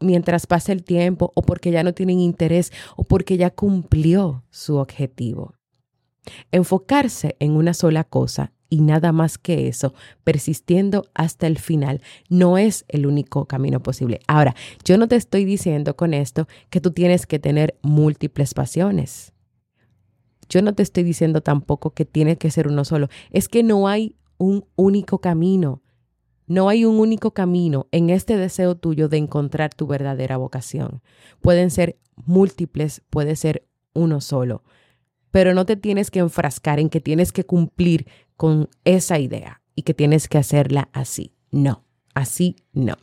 mientras 0.00 0.46
pasa 0.46 0.72
el 0.72 0.82
tiempo 0.82 1.32
o 1.34 1.42
porque 1.42 1.70
ya 1.70 1.82
no 1.82 1.94
tienen 1.94 2.20
interés 2.20 2.72
o 2.96 3.04
porque 3.04 3.36
ya 3.36 3.50
cumplió 3.50 4.44
su 4.50 4.76
objetivo. 4.76 5.54
Enfocarse 6.50 7.36
en 7.40 7.52
una 7.52 7.74
sola 7.74 8.04
cosa 8.04 8.52
y 8.72 8.80
nada 8.80 9.12
más 9.12 9.36
que 9.36 9.68
eso, 9.68 9.92
persistiendo 10.24 11.04
hasta 11.12 11.46
el 11.46 11.58
final, 11.58 12.00
no 12.30 12.56
es 12.56 12.86
el 12.88 13.04
único 13.04 13.44
camino 13.44 13.82
posible. 13.82 14.20
Ahora, 14.26 14.56
yo 14.82 14.96
no 14.96 15.08
te 15.08 15.16
estoy 15.16 15.44
diciendo 15.44 15.94
con 15.94 16.14
esto 16.14 16.48
que 16.70 16.80
tú 16.80 16.90
tienes 16.90 17.26
que 17.26 17.38
tener 17.38 17.76
múltiples 17.82 18.54
pasiones. 18.54 19.34
Yo 20.48 20.62
no 20.62 20.72
te 20.72 20.82
estoy 20.82 21.02
diciendo 21.02 21.42
tampoco 21.42 21.90
que 21.90 22.06
tiene 22.06 22.38
que 22.38 22.50
ser 22.50 22.66
uno 22.66 22.86
solo. 22.86 23.10
Es 23.30 23.46
que 23.46 23.62
no 23.62 23.88
hay 23.88 24.16
un 24.38 24.64
único 24.74 25.18
camino. 25.18 25.82
No 26.46 26.70
hay 26.70 26.86
un 26.86 26.98
único 26.98 27.32
camino 27.32 27.88
en 27.92 28.08
este 28.08 28.38
deseo 28.38 28.74
tuyo 28.74 29.10
de 29.10 29.18
encontrar 29.18 29.74
tu 29.74 29.86
verdadera 29.86 30.38
vocación. 30.38 31.02
Pueden 31.42 31.70
ser 31.70 31.98
múltiples, 32.24 33.02
puede 33.10 33.36
ser 33.36 33.68
uno 33.92 34.22
solo 34.22 34.62
pero 35.32 35.54
no 35.54 35.66
te 35.66 35.76
tienes 35.76 36.12
que 36.12 36.20
enfrascar 36.20 36.78
en 36.78 36.88
que 36.88 37.00
tienes 37.00 37.32
que 37.32 37.44
cumplir 37.44 38.06
con 38.36 38.68
esa 38.84 39.18
idea 39.18 39.62
y 39.74 39.82
que 39.82 39.94
tienes 39.94 40.28
que 40.28 40.38
hacerla 40.38 40.88
así. 40.92 41.34
No, 41.50 41.84
así 42.14 42.56
no. 42.72 42.94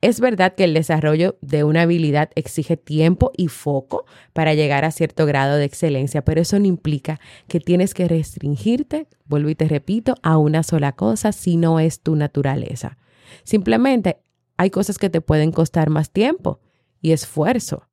Es 0.00 0.20
verdad 0.20 0.54
que 0.54 0.62
el 0.62 0.74
desarrollo 0.74 1.38
de 1.40 1.64
una 1.64 1.82
habilidad 1.82 2.30
exige 2.36 2.76
tiempo 2.76 3.32
y 3.36 3.48
foco 3.48 4.04
para 4.32 4.54
llegar 4.54 4.84
a 4.84 4.92
cierto 4.92 5.26
grado 5.26 5.56
de 5.56 5.64
excelencia, 5.64 6.22
pero 6.22 6.40
eso 6.40 6.56
no 6.60 6.66
implica 6.66 7.18
que 7.48 7.58
tienes 7.58 7.94
que 7.94 8.06
restringirte, 8.06 9.08
vuelvo 9.24 9.48
y 9.48 9.56
te 9.56 9.66
repito, 9.66 10.14
a 10.22 10.38
una 10.38 10.62
sola 10.62 10.92
cosa 10.92 11.32
si 11.32 11.56
no 11.56 11.80
es 11.80 12.00
tu 12.00 12.14
naturaleza. 12.14 12.96
Simplemente 13.42 14.18
hay 14.56 14.70
cosas 14.70 14.98
que 14.98 15.10
te 15.10 15.20
pueden 15.20 15.50
costar 15.50 15.90
más 15.90 16.10
tiempo 16.10 16.60
y 17.02 17.10
esfuerzo. 17.10 17.88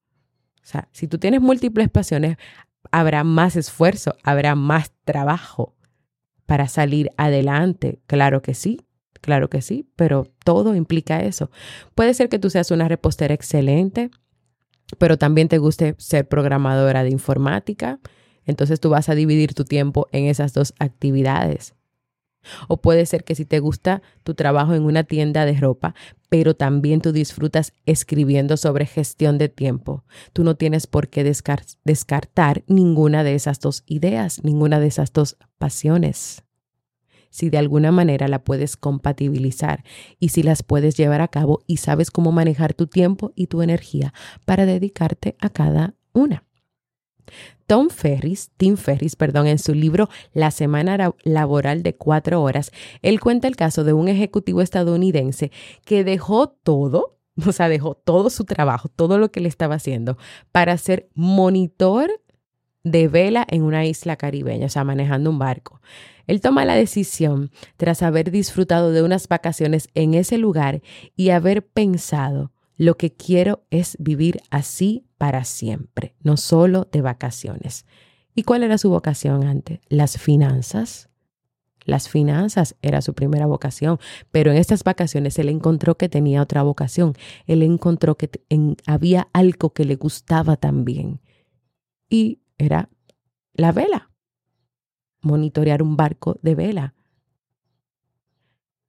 O 0.65 0.67
sea, 0.67 0.89
si 0.91 1.07
tú 1.07 1.17
tienes 1.19 1.41
múltiples 1.41 1.89
pasiones, 1.89 2.37
habrá 2.91 3.23
más 3.23 3.55
esfuerzo, 3.55 4.15
habrá 4.23 4.55
más 4.55 4.91
trabajo 5.03 5.75
para 6.45 6.67
salir 6.67 7.11
adelante. 7.17 7.99
Claro 8.07 8.41
que 8.41 8.53
sí, 8.53 8.81
claro 9.21 9.49
que 9.49 9.61
sí, 9.61 9.89
pero 9.95 10.27
todo 10.43 10.75
implica 10.75 11.21
eso. 11.23 11.51
Puede 11.93 12.13
ser 12.13 12.29
que 12.29 12.39
tú 12.39 12.49
seas 12.49 12.71
una 12.71 12.87
repostera 12.87 13.33
excelente, 13.33 14.09
pero 14.97 15.17
también 15.17 15.47
te 15.47 15.57
guste 15.57 15.95
ser 15.97 16.27
programadora 16.27 17.03
de 17.03 17.09
informática. 17.09 17.99
Entonces 18.45 18.79
tú 18.79 18.89
vas 18.89 19.09
a 19.09 19.15
dividir 19.15 19.53
tu 19.53 19.65
tiempo 19.65 20.07
en 20.11 20.25
esas 20.25 20.53
dos 20.53 20.73
actividades. 20.79 21.74
O 22.67 22.77
puede 22.77 23.05
ser 23.05 23.23
que 23.23 23.35
si 23.35 23.45
te 23.45 23.59
gusta 23.59 24.01
tu 24.23 24.33
trabajo 24.33 24.73
en 24.73 24.83
una 24.83 25.03
tienda 25.03 25.45
de 25.45 25.53
ropa, 25.53 25.95
pero 26.29 26.55
también 26.55 27.01
tú 27.01 27.11
disfrutas 27.11 27.73
escribiendo 27.85 28.57
sobre 28.57 28.85
gestión 28.85 29.37
de 29.37 29.49
tiempo, 29.49 30.03
tú 30.33 30.43
no 30.43 30.55
tienes 30.55 30.87
por 30.87 31.09
qué 31.09 31.23
descartar 31.23 32.63
ninguna 32.67 33.23
de 33.23 33.35
esas 33.35 33.59
dos 33.59 33.83
ideas, 33.85 34.43
ninguna 34.43 34.79
de 34.79 34.87
esas 34.87 35.13
dos 35.13 35.37
pasiones. 35.57 36.43
Si 37.29 37.49
de 37.49 37.57
alguna 37.57 37.91
manera 37.91 38.29
la 38.29 38.43
puedes 38.43 38.77
compatibilizar 38.77 39.83
y 40.19 40.29
si 40.29 40.41
las 40.41 40.63
puedes 40.63 40.95
llevar 40.95 41.19
a 41.19 41.27
cabo 41.27 41.59
y 41.67 41.77
sabes 41.77 42.09
cómo 42.09 42.31
manejar 42.31 42.73
tu 42.73 42.87
tiempo 42.87 43.33
y 43.35 43.47
tu 43.47 43.61
energía 43.61 44.13
para 44.45 44.65
dedicarte 44.65 45.35
a 45.41 45.49
cada 45.49 45.95
una. 46.13 46.45
Tom 47.67 47.89
Ferris, 47.89 48.51
Tim 48.57 48.77
Ferris, 48.77 49.15
perdón, 49.15 49.47
en 49.47 49.59
su 49.59 49.73
libro 49.73 50.09
La 50.33 50.51
semana 50.51 51.13
laboral 51.23 51.83
de 51.83 51.95
cuatro 51.95 52.41
horas, 52.41 52.71
él 53.01 53.19
cuenta 53.19 53.47
el 53.47 53.55
caso 53.55 53.83
de 53.83 53.93
un 53.93 54.07
ejecutivo 54.07 54.61
estadounidense 54.61 55.51
que 55.83 56.03
dejó 56.03 56.49
todo, 56.49 57.17
o 57.45 57.51
sea, 57.51 57.69
dejó 57.69 57.95
todo 57.95 58.29
su 58.29 58.45
trabajo, 58.45 58.89
todo 58.89 59.17
lo 59.17 59.31
que 59.31 59.39
le 59.39 59.49
estaba 59.49 59.75
haciendo, 59.75 60.17
para 60.51 60.77
ser 60.77 61.09
monitor 61.13 62.09
de 62.83 63.07
vela 63.07 63.45
en 63.49 63.63
una 63.63 63.85
isla 63.85 64.15
caribeña, 64.15 64.67
o 64.67 64.69
sea, 64.69 64.83
manejando 64.83 65.31
un 65.31 65.39
barco. 65.39 65.81
Él 66.27 66.39
toma 66.39 66.65
la 66.65 66.75
decisión 66.75 67.51
tras 67.77 68.03
haber 68.03 68.31
disfrutado 68.31 68.91
de 68.91 69.03
unas 69.03 69.27
vacaciones 69.27 69.89
en 69.95 70.13
ese 70.13 70.37
lugar 70.37 70.81
y 71.15 71.31
haber 71.31 71.65
pensado, 71.65 72.51
lo 72.77 72.97
que 72.97 73.13
quiero 73.13 73.65
es 73.69 73.95
vivir 73.99 74.41
así 74.49 75.05
para 75.17 75.43
siempre, 75.43 76.15
no 76.21 76.37
solo 76.37 76.87
de 76.91 77.01
vacaciones. 77.01 77.85
¿Y 78.35 78.43
cuál 78.43 78.63
era 78.63 78.77
su 78.77 78.89
vocación 78.89 79.45
antes? 79.45 79.79
Las 79.87 80.17
finanzas. 80.17 81.09
Las 81.85 82.09
finanzas 82.09 82.75
era 82.81 83.01
su 83.01 83.13
primera 83.13 83.45
vocación, 83.45 83.99
pero 84.31 84.51
en 84.51 84.57
estas 84.57 84.83
vacaciones 84.83 85.37
él 85.37 85.49
encontró 85.49 85.95
que 85.95 86.09
tenía 86.09 86.41
otra 86.41 86.63
vocación. 86.63 87.13
Él 87.45 87.61
encontró 87.61 88.17
que 88.17 88.29
había 88.87 89.29
algo 89.33 89.71
que 89.71 89.85
le 89.85 89.95
gustaba 89.95 90.57
también. 90.57 91.21
Y 92.09 92.41
era 92.57 92.89
la 93.53 93.71
vela. 93.71 94.09
Monitorear 95.21 95.83
un 95.83 95.95
barco 95.95 96.39
de 96.41 96.55
vela. 96.55 96.95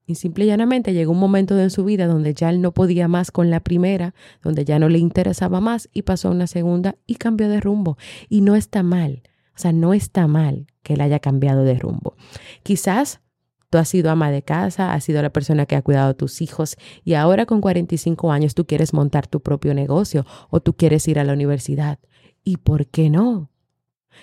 Y 0.07 0.15
simple 0.15 0.45
y 0.45 0.49
llanamente 0.49 0.93
llegó 0.95 1.11
un 1.11 1.19
momento 1.19 1.59
en 1.59 1.71
su 1.71 1.85
vida 1.85 2.07
donde 2.07 2.33
ya 2.33 2.51
él 2.51 2.61
no 2.61 2.73
podía 2.73 3.09
más 3.09 3.33
con 3.33 3.51
la 3.51 3.59
primera, 3.59 4.15
donde 4.41 4.65
ya 4.65 4.79
no 4.79 4.89
le 4.89 4.99
interesaba 4.99 5.61
más 5.61 5.89
y 5.93 6.03
pasó 6.03 6.29
a 6.29 6.31
una 6.31 6.47
segunda 6.47 6.95
y 7.07 7.17
cambió 7.17 7.49
de 7.49 7.61
rumbo. 7.61 7.99
Y 8.29 8.41
no 8.41 8.55
está 8.55 8.85
mal, 8.85 9.23
o 9.57 9.59
sea, 9.59 9.73
no 9.73 9.95
está 9.95 10.29
mal 10.29 10.69
que 10.85 10.95
él 10.95 11.01
haya 11.01 11.19
cambiado 11.19 11.65
de 11.65 11.75
rumbo. 11.75 12.15
Quizás 12.63 13.21
tú 13.69 13.79
has 13.79 13.89
sido 13.89 14.11
ama 14.13 14.31
de 14.31 14.43
casa, 14.43 14.93
has 14.93 15.03
sido 15.03 15.21
la 15.23 15.31
persona 15.31 15.67
que 15.67 15.75
ha 15.75 15.83
cuidado 15.83 16.11
a 16.11 16.15
tus 16.15 16.41
hijos 16.41 16.77
y 17.03 17.15
ahora 17.15 17.45
con 17.45 17.61
45 17.61 18.31
años 18.31 18.55
tú 18.55 18.65
quieres 18.65 18.95
montar 18.95 19.27
tu 19.27 19.41
propio 19.41 19.75
negocio 19.75 20.25
o 20.51 20.61
tú 20.61 20.75
quieres 20.75 21.09
ir 21.09 21.19
a 21.19 21.25
la 21.25 21.33
universidad. 21.33 21.99
¿Y 22.45 22.59
por 22.59 22.87
qué 22.87 23.11
no? 23.11 23.51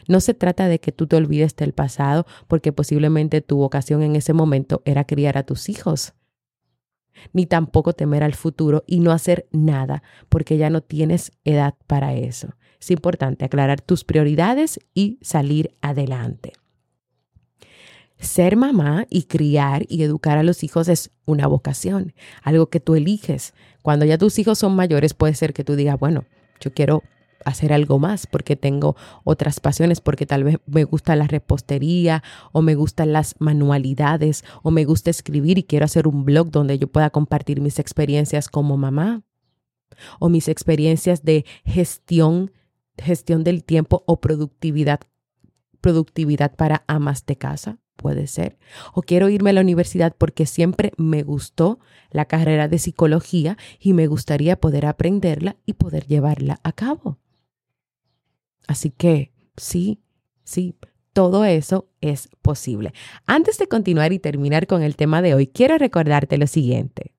No 0.08 0.20
se 0.20 0.34
trata 0.34 0.68
de 0.68 0.80
que 0.80 0.92
tú 0.92 1.08
te 1.08 1.16
olvides 1.16 1.56
del 1.56 1.74
pasado 1.74 2.26
porque 2.48 2.72
posiblemente 2.72 3.42
tu 3.42 3.58
vocación 3.58 4.04
en 4.04 4.16
ese 4.16 4.34
momento 4.34 4.82
era 4.86 5.06
criar 5.06 5.38
a 5.38 5.44
tus 5.44 5.70
hijos, 5.70 6.14
ni 7.32 7.46
tampoco 7.46 7.94
temer 7.94 8.24
al 8.24 8.34
futuro 8.34 8.84
y 8.88 9.00
no 9.00 9.12
hacer 9.12 9.48
nada 9.52 10.04
porque 10.30 10.58
ya 10.58 10.70
no 10.70 10.82
tienes 10.82 11.32
edad 11.44 11.76
para 11.88 12.14
eso. 12.14 12.56
Es 12.80 12.92
importante 12.92 13.46
aclarar 13.46 13.80
tus 13.82 14.04
prioridades 14.04 14.80
y 14.94 15.18
salir 15.22 15.74
adelante. 15.82 16.54
Ser 18.18 18.56
mamá 18.56 19.06
y 19.10 19.24
criar 19.24 19.86
y 19.90 20.04
educar 20.04 20.38
a 20.38 20.44
los 20.44 20.64
hijos 20.64 20.88
es 20.88 21.12
una 21.26 21.48
vocación, 21.48 22.14
algo 22.42 22.68
que 22.68 22.80
tú 22.80 22.96
eliges. 22.96 23.54
Cuando 23.82 24.06
ya 24.06 24.18
tus 24.18 24.40
hijos 24.40 24.60
son 24.60 24.76
mayores 24.76 25.14
puede 25.14 25.34
ser 25.34 25.54
que 25.54 25.64
tú 25.64 25.76
digas, 25.76 26.00
bueno, 26.00 26.26
yo 26.60 26.74
quiero 26.74 27.04
hacer 27.46 27.74
algo 27.74 28.00
más 28.00 28.28
porque 28.28 28.56
tengo 28.56 28.96
otras 29.24 29.60
pasiones, 29.60 30.02
porque 30.02 30.26
tal 30.26 30.44
vez 30.44 30.58
me 30.66 30.84
gusta 30.84 31.16
la 31.16 31.28
repostería 31.28 32.24
o 32.52 32.62
me 32.62 32.76
gustan 32.76 33.14
las 33.14 33.36
manualidades 33.40 34.44
o 34.62 34.72
me 34.72 34.86
gusta 34.86 35.10
escribir 35.10 35.58
y 35.58 35.64
quiero 35.64 35.86
hacer 35.86 36.08
un 36.08 36.26
blog 36.26 36.52
donde 36.52 36.80
yo 36.80 36.88
pueda 36.88 37.10
compartir 37.10 37.62
mis 37.62 37.80
experiencias 37.80 38.50
como 38.50 38.78
mamá 38.78 39.24
o 40.20 40.30
mis 40.30 40.48
experiencias 40.48 41.24
de 41.24 41.46
gestión, 41.66 42.52
gestión 42.98 43.44
del 43.44 43.64
tiempo 43.64 44.04
o 44.08 44.20
productividad, 44.20 45.02
productividad 45.82 46.56
para 46.56 46.84
amas 46.88 47.26
de 47.26 47.38
casa 47.38 47.80
puede 47.96 48.28
ser. 48.28 48.58
O 48.94 49.02
quiero 49.02 49.30
irme 49.30 49.52
a 49.52 49.54
la 49.54 49.62
universidad 49.62 50.16
porque 50.18 50.46
siempre 50.46 50.92
me 50.98 51.24
gustó 51.24 51.80
la 52.12 52.26
carrera 52.26 52.68
de 52.68 52.80
psicología 52.80 53.58
y 53.80 53.94
me 53.94 54.08
gustaría 54.08 54.60
poder 54.60 54.86
aprenderla 54.86 55.56
y 55.66 55.74
poder 55.74 56.06
llevarla 56.08 56.60
a 56.64 56.74
cabo. 56.74 57.20
Así 58.68 58.90
que 58.92 59.32
sí, 59.58 60.00
sí, 60.44 60.76
todo 61.14 61.46
eso 61.46 61.88
es 62.02 62.30
posible. 62.42 62.94
Antes 63.26 63.58
de 63.60 63.68
continuar 63.68 64.14
y 64.14 64.20
terminar 64.20 64.68
con 64.68 64.82
el 64.82 64.96
tema 64.96 65.22
de 65.22 65.36
hoy, 65.36 65.48
quiero 65.48 65.78
recordarte 65.78 66.38
lo 66.38 66.48
siguiente. 66.48 67.14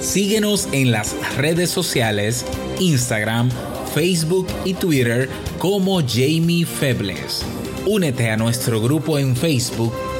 Síguenos 0.00 0.68
en 0.72 0.90
las 0.90 1.14
redes 1.36 1.70
sociales, 1.70 2.44
Instagram, 2.80 3.48
Facebook 3.94 4.48
y 4.64 4.74
Twitter 4.74 5.28
como 5.60 6.00
Jamie 6.00 6.66
Febles. 6.66 7.46
Únete 7.86 8.28
a 8.28 8.36
nuestro 8.36 8.80
grupo 8.80 9.20
en 9.20 9.36
Facebook 9.36 9.92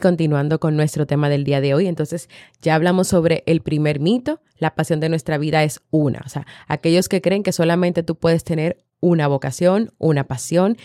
Continuando 0.00 0.60
con 0.60 0.76
nuestro 0.76 1.06
tema 1.06 1.28
del 1.28 1.44
día 1.44 1.60
de 1.60 1.74
hoy, 1.74 1.86
entonces 1.86 2.28
ya 2.60 2.74
hablamos 2.74 3.08
sobre 3.08 3.42
el 3.46 3.60
primer 3.60 4.00
mito, 4.00 4.40
la 4.58 4.74
pasión 4.74 5.00
de 5.00 5.08
nuestra 5.08 5.38
vida 5.38 5.64
es 5.64 5.80
una, 5.90 6.22
o 6.24 6.28
sea, 6.28 6.46
aquellos 6.66 7.08
que 7.08 7.20
creen 7.20 7.42
que 7.42 7.52
solamente 7.52 8.02
tú 8.02 8.16
puedes 8.16 8.44
tener 8.44 8.84
una 9.00 9.28
vocación, 9.28 9.92
una 9.98 10.24
pasión, 10.24 10.76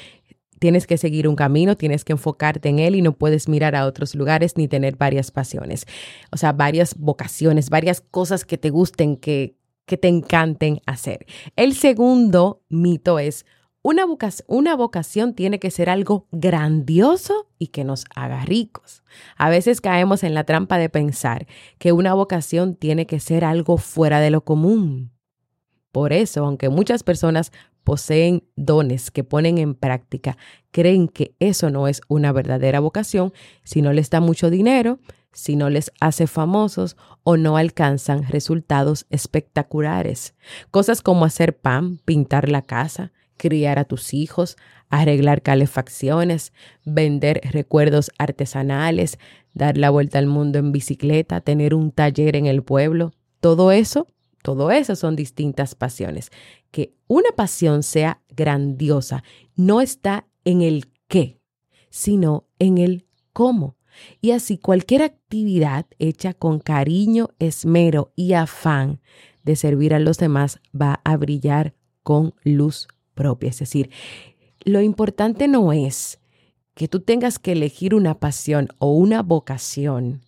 tienes 0.60 0.88
que 0.88 0.98
seguir 0.98 1.28
un 1.28 1.36
camino, 1.36 1.76
tienes 1.76 2.06
que 2.06 2.14
enfocarte 2.14 2.70
en 2.70 2.80
él 2.80 2.96
y 2.96 3.02
no 3.02 3.14
puedes 3.14 3.50
mirar 3.50 3.76
a 3.76 3.86
otros 3.86 4.16
lugares 4.16 4.56
ni 4.56 4.68
tener 4.68 4.96
varias 4.96 5.32
pasiones, 5.32 5.86
o 6.32 6.38
sea, 6.38 6.54
varias 6.54 6.98
vocaciones, 6.98 7.70
varias 7.70 8.00
cosas 8.00 8.46
que 8.46 8.58
te 8.58 8.70
gusten, 8.70 9.18
que, 9.18 9.58
que 9.86 9.98
te 9.98 10.08
encanten 10.08 10.80
hacer. 10.86 11.26
El 11.56 11.74
segundo 11.74 12.62
mito 12.70 13.20
es 13.20 13.46
una 13.84 14.76
vocación, 14.76 15.34
tiene 15.36 15.60
que 15.60 15.70
ser 15.70 15.90
algo 15.90 16.28
grandioso 16.32 17.48
y 17.60 17.68
que 17.68 17.84
nos 17.84 18.06
haga 18.16 18.44
ricos. 18.46 19.04
A 19.38 19.50
veces 19.50 19.82
caemos 19.82 20.24
en 20.24 20.34
la 20.34 20.46
trampa 20.46 20.78
de 20.78 20.90
pensar 20.90 21.48
que 21.78 21.92
una 21.92 22.14
vocación 22.14 22.76
tiene 22.76 23.06
que 23.06 23.20
ser 23.20 23.44
algo 23.44 23.78
fuera 23.78 24.20
de 24.22 24.32
lo 24.32 24.46
común. 24.46 25.12
Por 25.92 26.14
eso, 26.14 26.46
aunque 26.46 26.70
muchas 26.70 27.04
personas 27.04 27.52
poseen 27.84 28.44
dones 28.56 29.12
que 29.12 29.24
ponen 29.24 29.58
en 29.58 29.76
práctica, 29.76 30.38
creen 30.72 31.08
que 31.08 31.36
eso 31.40 31.70
no 31.70 31.88
es 31.88 32.02
una 32.08 32.32
verdadera 32.32 32.80
vocación 32.80 33.34
si 33.64 33.82
no 33.82 33.94
les 33.94 34.10
da 34.10 34.22
mucho 34.22 34.50
dinero, 34.50 35.00
si 35.34 35.56
no 35.56 35.70
les 35.70 35.92
hace 36.00 36.26
famosos 36.26 36.96
o 37.24 37.38
no 37.38 37.58
alcanzan 37.58 38.24
resultados 38.24 39.06
espectaculares. 39.10 40.36
Cosas 40.72 41.02
como 41.02 41.26
hacer 41.26 41.58
pan, 41.58 42.00
pintar 42.06 42.50
la 42.50 42.62
casa, 42.62 43.12
criar 43.44 43.78
a 43.78 43.84
tus 43.84 44.14
hijos, 44.14 44.56
arreglar 44.90 45.42
calefacciones, 45.42 46.54
vender 46.86 47.42
recuerdos 47.52 48.10
artesanales, 48.18 49.20
dar 49.54 49.78
la 49.78 49.90
vuelta 49.90 50.18
al 50.18 50.28
mundo 50.28 50.60
en 50.60 50.72
bicicleta, 50.72 51.42
tener 51.42 51.76
un 51.76 51.92
taller 51.92 52.38
en 52.38 52.46
el 52.46 52.64
pueblo. 52.64 53.12
Todo 53.42 53.74
eso, 53.74 54.08
todo 54.44 54.72
eso 54.72 54.96
son 54.96 55.18
distintas 55.18 55.76
pasiones. 55.76 56.32
Que 56.72 56.94
una 57.08 57.32
pasión 57.36 57.84
sea 57.84 58.22
grandiosa 58.30 59.26
no 59.58 59.82
está 59.82 60.26
en 60.46 60.62
el 60.62 60.86
qué, 61.10 61.42
sino 61.90 62.46
en 62.60 62.78
el 62.78 63.06
cómo. 63.34 63.76
Y 64.22 64.32
así 64.32 64.58
cualquier 64.58 65.02
actividad 65.02 65.86
hecha 66.00 66.34
con 66.34 66.60
cariño, 66.60 67.32
esmero 67.40 68.14
y 68.16 68.34
afán 68.34 69.02
de 69.44 69.58
servir 69.58 69.94
a 69.94 70.00
los 70.00 70.18
demás 70.18 70.62
va 70.74 71.02
a 71.04 71.18
brillar 71.18 71.74
con 72.04 72.34
luz 72.46 72.88
propia. 73.14 73.50
Es 73.50 73.60
decir, 73.60 73.90
lo 74.64 74.82
importante 74.82 75.48
no 75.48 75.74
es 75.74 76.20
que 76.74 76.88
tú 76.88 77.02
tengas 77.02 77.40
que 77.40 77.52
elegir 77.52 77.94
una 77.94 78.20
pasión 78.20 78.70
o 78.80 78.94
una 78.94 79.22
vocación 79.22 80.22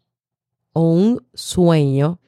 o 0.74 0.92
un 0.92 1.26
sueño 1.34 2.20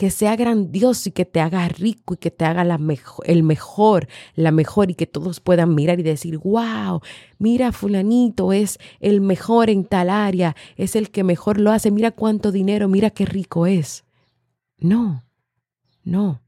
que 0.00 0.10
sea 0.10 0.34
grandioso 0.34 1.10
y 1.10 1.12
que 1.12 1.26
te 1.26 1.40
haga 1.40 1.68
rico 1.68 2.14
y 2.14 2.16
que 2.16 2.30
te 2.30 2.46
haga 2.46 2.64
la 2.64 2.80
el 3.24 3.42
mejor, 3.42 4.08
la 4.34 4.50
mejor 4.50 4.90
y 4.90 4.94
que 4.94 5.06
todos 5.06 5.40
puedan 5.40 5.74
mirar 5.74 6.00
y 6.00 6.02
decir, 6.02 6.38
wow, 6.38 7.02
mira 7.38 7.70
fulanito 7.70 8.54
es 8.54 8.78
el 9.00 9.20
mejor 9.20 9.68
en 9.68 9.84
tal 9.84 10.08
área, 10.08 10.56
es 10.76 10.96
el 10.96 11.10
que 11.10 11.22
mejor 11.22 11.60
lo 11.60 11.70
hace, 11.70 11.90
mira 11.90 12.12
cuánto 12.12 12.50
dinero, 12.50 12.88
mira 12.88 13.10
qué 13.10 13.26
rico 13.26 13.66
es. 13.66 14.04
No, 14.78 15.22
no. 16.02 16.40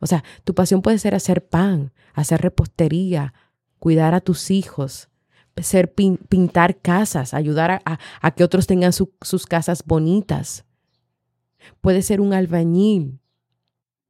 O 0.00 0.06
sea, 0.06 0.24
tu 0.44 0.54
pasión 0.54 0.82
puede 0.82 0.98
ser 0.98 1.14
hacer 1.14 1.46
pan, 1.46 1.92
hacer 2.14 2.40
repostería, 2.40 3.34
cuidar 3.78 4.14
a 4.14 4.20
tus 4.20 4.50
hijos, 4.50 5.08
ser 5.56 5.92
pintar 5.92 6.78
casas, 6.80 7.34
ayudar 7.34 7.82
a, 7.84 8.30
que 8.32 8.44
otros 8.44 8.66
tengan 8.66 8.92
sus 8.92 9.46
casas 9.46 9.84
bonitas. 9.84 10.64
Puede 11.80 12.02
ser 12.02 12.20
un 12.20 12.32
albañil. 12.32 13.20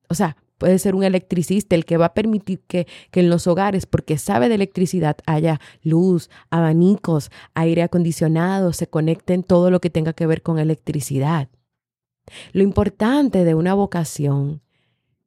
O 0.08 0.14
sea, 0.14 0.36
puede 0.58 0.78
ser 0.78 0.94
un 0.94 1.02
electricista 1.02 1.74
el 1.74 1.84
que 1.84 1.96
va 1.96 2.06
a 2.06 2.14
permitir 2.14 2.60
que, 2.68 2.86
que, 3.10 3.20
en 3.20 3.30
los 3.30 3.46
hogares, 3.46 3.86
porque 3.86 4.18
sabe 4.18 4.48
de 4.48 4.56
electricidad, 4.56 5.16
haya 5.26 5.60
luz, 5.82 6.30
abanicos, 6.50 7.30
aire 7.54 7.82
acondicionado, 7.82 8.72
se 8.72 8.88
conecten 8.88 9.42
todo 9.42 9.70
lo 9.70 9.80
que 9.80 9.90
tenga 9.90 10.12
que 10.12 10.26
ver 10.26 10.42
con 10.42 10.58
electricidad. 10.58 11.48
Lo 12.52 12.62
importante 12.62 13.44
de 13.44 13.54
una 13.54 13.74
vocación 13.74 14.62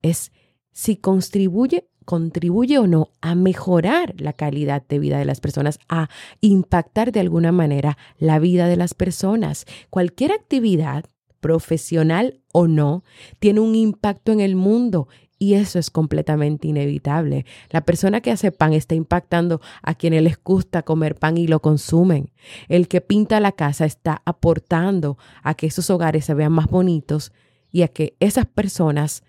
es 0.02 0.32
si 0.74 0.98
contribuye, 0.98 1.88
contribuye 2.06 2.78
o 2.80 2.88
no 2.88 3.10
a 3.22 3.36
mejorar 3.36 4.16
la 4.18 4.34
calidad 4.34 4.84
de 4.88 5.00
vida 5.00 5.18
de 5.18 5.26
las 5.26 5.40
personas, 5.40 5.80
a 5.88 6.10
impactar 6.42 7.12
de 7.12 7.22
alguna 7.22 7.52
manera 7.52 7.98
la 8.18 8.40
vida 8.40 8.68
de 8.68 8.76
las 8.76 8.94
personas. 8.94 9.66
Cualquier 9.90 10.32
actividad, 10.32 11.06
profesional 11.40 12.40
o 12.52 12.68
no, 12.68 13.04
tiene 13.40 13.60
un 13.60 13.76
impacto 13.76 14.32
en 14.32 14.40
el 14.40 14.56
mundo 14.56 15.08
y 15.44 15.56
eso 15.56 15.78
es 15.78 15.90
completamente 15.90 16.70
inevitable. 16.70 17.46
La 17.70 17.82
persona 17.82 18.22
que 18.22 18.32
hace 18.32 18.54
pan 18.54 18.72
está 18.72 18.96
impactando 18.96 19.60
a 19.82 19.94
quienes 19.94 20.24
les 20.24 20.42
gusta 20.42 20.84
comer 20.84 21.16
pan 21.16 21.38
y 21.38 21.48
lo 21.48 21.62
consumen. 21.62 22.32
El 22.70 22.88
que 22.88 23.02
pinta 23.02 23.42
la 23.42 23.52
casa 23.52 23.86
está 23.86 24.22
aportando 24.24 25.18
a 25.42 25.54
que 25.56 25.68
esos 25.68 25.90
hogares 25.90 26.24
se 26.24 26.34
vean 26.34 26.54
más 26.54 26.68
bonitos 26.68 27.34
y 27.74 27.82
a 27.82 27.90
que 27.90 28.16
esas 28.22 28.46
personas 28.46 29.24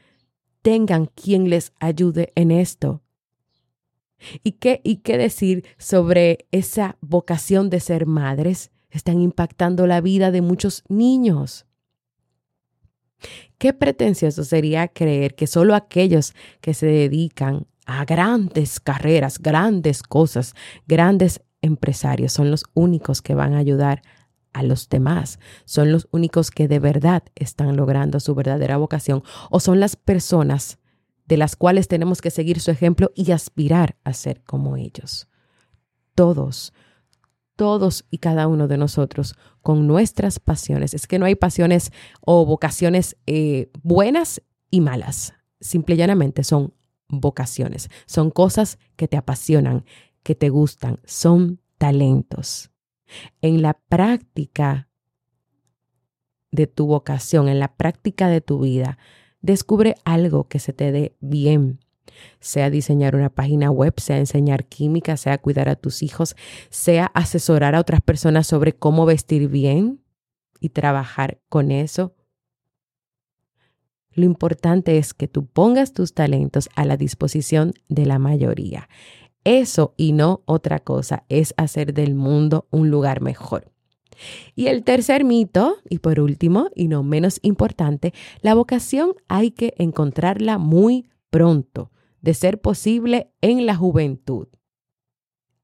tengan 0.64 1.10
quien 1.14 1.50
les 1.50 1.74
ayude 1.78 2.32
en 2.36 2.50
esto. 2.50 3.02
¿Y 4.42 4.52
qué, 4.52 4.80
¿Y 4.82 4.96
qué 4.96 5.18
decir 5.18 5.66
sobre 5.76 6.46
esa 6.52 6.96
vocación 7.02 7.68
de 7.68 7.80
ser 7.80 8.06
madres? 8.06 8.70
Están 8.88 9.20
impactando 9.20 9.86
la 9.86 10.00
vida 10.00 10.30
de 10.30 10.40
muchos 10.40 10.82
niños. 10.88 11.66
Qué 13.58 13.74
pretencioso 13.74 14.42
sería 14.42 14.88
creer 14.88 15.34
que 15.34 15.46
solo 15.46 15.74
aquellos 15.74 16.32
que 16.62 16.72
se 16.72 16.86
dedican 16.86 17.66
a 17.84 18.06
grandes 18.06 18.80
carreras, 18.80 19.38
grandes 19.38 20.02
cosas, 20.02 20.54
grandes 20.86 21.42
empresarios 21.60 22.32
son 22.32 22.50
los 22.50 22.64
únicos 22.72 23.20
que 23.20 23.34
van 23.34 23.52
a 23.52 23.58
ayudar 23.58 24.00
a 24.54 24.62
los 24.62 24.88
demás. 24.88 25.38
Son 25.66 25.92
los 25.92 26.08
únicos 26.12 26.50
que 26.50 26.66
de 26.68 26.78
verdad 26.78 27.24
están 27.34 27.76
logrando 27.76 28.20
su 28.20 28.34
verdadera 28.34 28.78
vocación 28.78 29.22
o 29.50 29.60
son 29.60 29.80
las 29.80 29.96
personas 29.96 30.78
de 31.26 31.36
las 31.36 31.56
cuales 31.56 31.88
tenemos 31.88 32.22
que 32.22 32.30
seguir 32.30 32.60
su 32.60 32.70
ejemplo 32.70 33.10
y 33.14 33.32
aspirar 33.32 33.96
a 34.04 34.14
ser 34.14 34.42
como 34.44 34.76
ellos. 34.76 35.28
Todos, 36.14 36.72
todos 37.56 38.06
y 38.10 38.18
cada 38.18 38.46
uno 38.46 38.68
de 38.68 38.78
nosotros 38.78 39.34
con 39.60 39.86
nuestras 39.86 40.38
pasiones. 40.38 40.94
Es 40.94 41.06
que 41.06 41.18
no 41.18 41.26
hay 41.26 41.34
pasiones 41.34 41.92
o 42.20 42.46
vocaciones 42.46 43.16
eh, 43.26 43.70
buenas 43.82 44.42
y 44.70 44.80
malas. 44.80 45.34
Simple 45.60 45.96
y 45.96 45.98
llanamente 45.98 46.44
son 46.44 46.74
vocaciones. 47.08 47.88
Son 48.06 48.30
cosas 48.30 48.78
que 48.96 49.08
te 49.08 49.16
apasionan, 49.16 49.84
que 50.22 50.34
te 50.34 50.50
gustan, 50.50 51.00
son 51.04 51.60
talentos 51.78 52.70
en 53.42 53.62
la 53.62 53.74
práctica 53.74 54.88
de 56.50 56.66
tu 56.66 56.86
vocación, 56.86 57.48
en 57.48 57.58
la 57.58 57.74
práctica 57.74 58.28
de 58.28 58.40
tu 58.40 58.60
vida, 58.60 58.98
descubre 59.40 59.96
algo 60.04 60.48
que 60.48 60.58
se 60.58 60.72
te 60.72 60.92
dé 60.92 61.16
bien, 61.20 61.80
sea 62.40 62.70
diseñar 62.70 63.16
una 63.16 63.28
página 63.28 63.70
web, 63.70 63.94
sea 63.98 64.18
enseñar 64.18 64.66
química, 64.66 65.16
sea 65.16 65.38
cuidar 65.38 65.68
a 65.68 65.76
tus 65.76 66.02
hijos, 66.02 66.36
sea 66.70 67.06
asesorar 67.06 67.74
a 67.74 67.80
otras 67.80 68.00
personas 68.00 68.46
sobre 68.46 68.72
cómo 68.72 69.04
vestir 69.04 69.48
bien 69.48 70.00
y 70.60 70.70
trabajar 70.70 71.40
con 71.48 71.70
eso. 71.70 72.14
Lo 74.12 74.24
importante 74.24 74.96
es 74.96 75.12
que 75.12 75.26
tú 75.26 75.46
pongas 75.46 75.92
tus 75.92 76.14
talentos 76.14 76.68
a 76.76 76.84
la 76.84 76.96
disposición 76.96 77.74
de 77.88 78.06
la 78.06 78.20
mayoría. 78.20 78.88
Eso 79.44 79.94
y 79.96 80.12
no 80.12 80.42
otra 80.46 80.80
cosa 80.80 81.24
es 81.28 81.54
hacer 81.56 81.92
del 81.92 82.14
mundo 82.14 82.66
un 82.70 82.90
lugar 82.90 83.20
mejor. 83.20 83.70
Y 84.54 84.68
el 84.68 84.84
tercer 84.84 85.24
mito, 85.24 85.76
y 85.88 85.98
por 85.98 86.20
último, 86.20 86.70
y 86.74 86.88
no 86.88 87.02
menos 87.02 87.40
importante, 87.42 88.14
la 88.40 88.54
vocación 88.54 89.14
hay 89.28 89.50
que 89.50 89.74
encontrarla 89.76 90.58
muy 90.58 91.10
pronto, 91.30 91.90
de 92.22 92.32
ser 92.32 92.60
posible 92.60 93.32
en 93.40 93.66
la 93.66 93.76
juventud. 93.76 94.48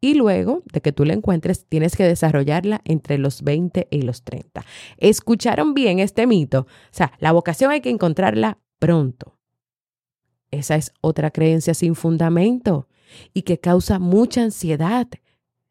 Y 0.03 0.15
luego 0.15 0.63
de 0.73 0.81
que 0.81 0.93
tú 0.93 1.05
la 1.05 1.13
encuentres, 1.13 1.67
tienes 1.67 1.97
que 1.97 2.05
desarrollarla 2.05 2.81
entre 2.85 3.19
los 3.19 3.43
20 3.43 3.89
y 3.91 4.03
los 4.03 4.25
30. 4.25 4.65
¿Escucharon 4.97 5.75
bien 5.75 5.99
este 5.99 6.27
mito? 6.27 6.61
O 6.61 6.67
sea, 6.91 7.13
la 7.19 7.33
vocación 7.33 7.71
hay 7.71 7.83
que 7.83 7.91
encontrarla 7.91 8.59
pronto. 8.79 9.37
Esa 10.51 10.77
es 10.77 10.93
otra 11.01 11.31
creencia 11.31 11.75
sin 11.75 11.95
fundamento 11.95 12.89
y 13.35 13.43
que 13.43 13.59
causa 13.59 13.99
mucha 13.99 14.43
ansiedad 14.43 15.09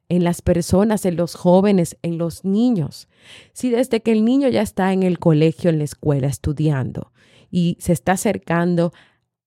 en 0.09 0.23
las 0.23 0.41
personas, 0.41 1.05
en 1.05 1.15
los 1.15 1.35
jóvenes, 1.35 1.97
en 2.01 2.17
los 2.17 2.43
niños. 2.43 3.07
Si 3.53 3.69
desde 3.69 4.01
que 4.01 4.11
el 4.11 4.25
niño 4.25 4.49
ya 4.49 4.61
está 4.61 4.91
en 4.91 5.03
el 5.03 5.19
colegio, 5.19 5.69
en 5.69 5.77
la 5.77 5.83
escuela, 5.83 6.27
estudiando 6.27 7.11
y 7.51 7.77
se 7.79 7.93
está 7.93 8.13
acercando 8.13 8.91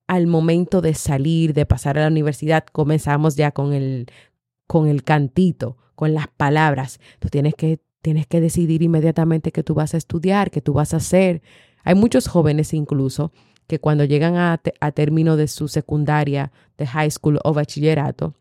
al 0.07 0.27
momento 0.27 0.81
de 0.81 0.95
salir, 0.95 1.53
de 1.53 1.67
pasar 1.67 1.99
a 1.99 2.03
la 2.03 2.09
universidad, 2.09 2.65
comenzamos 2.65 3.37
ya 3.37 3.51
con 3.51 3.73
el, 3.73 4.07
con 4.67 4.89
el 4.89 5.03
cantito, 5.03 5.77
con 5.95 6.15
las 6.15 6.29
palabras. 6.29 7.01
Tú 7.19 7.29
tienes 7.29 7.55
que 7.55 7.81
tienes 8.03 8.27
que 8.27 8.41
decidir 8.41 8.83
inmediatamente 8.83 9.53
qué 9.53 9.63
tú 9.63 9.75
vas 9.75 9.95
a 9.95 9.97
estudiar, 9.97 10.51
qué 10.51 10.61
tú 10.61 10.73
vas 10.73 10.93
a 10.93 10.99
hacer. 10.99 11.41
Hay 11.85 11.95
muchos 11.95 12.27
jóvenes 12.27 12.75
incluso 12.75 13.33
que 13.73 13.81
cuando 13.81 14.05
llegan 14.05 14.37
a, 14.37 14.61
a 14.81 14.93
término 14.93 15.39
de 15.39 15.49
su 15.49 15.67
secundaria, 15.67 16.53
de 16.77 16.87
high 16.87 17.11
school 17.11 17.39
o 17.43 17.55
bachillerato, 17.55 18.35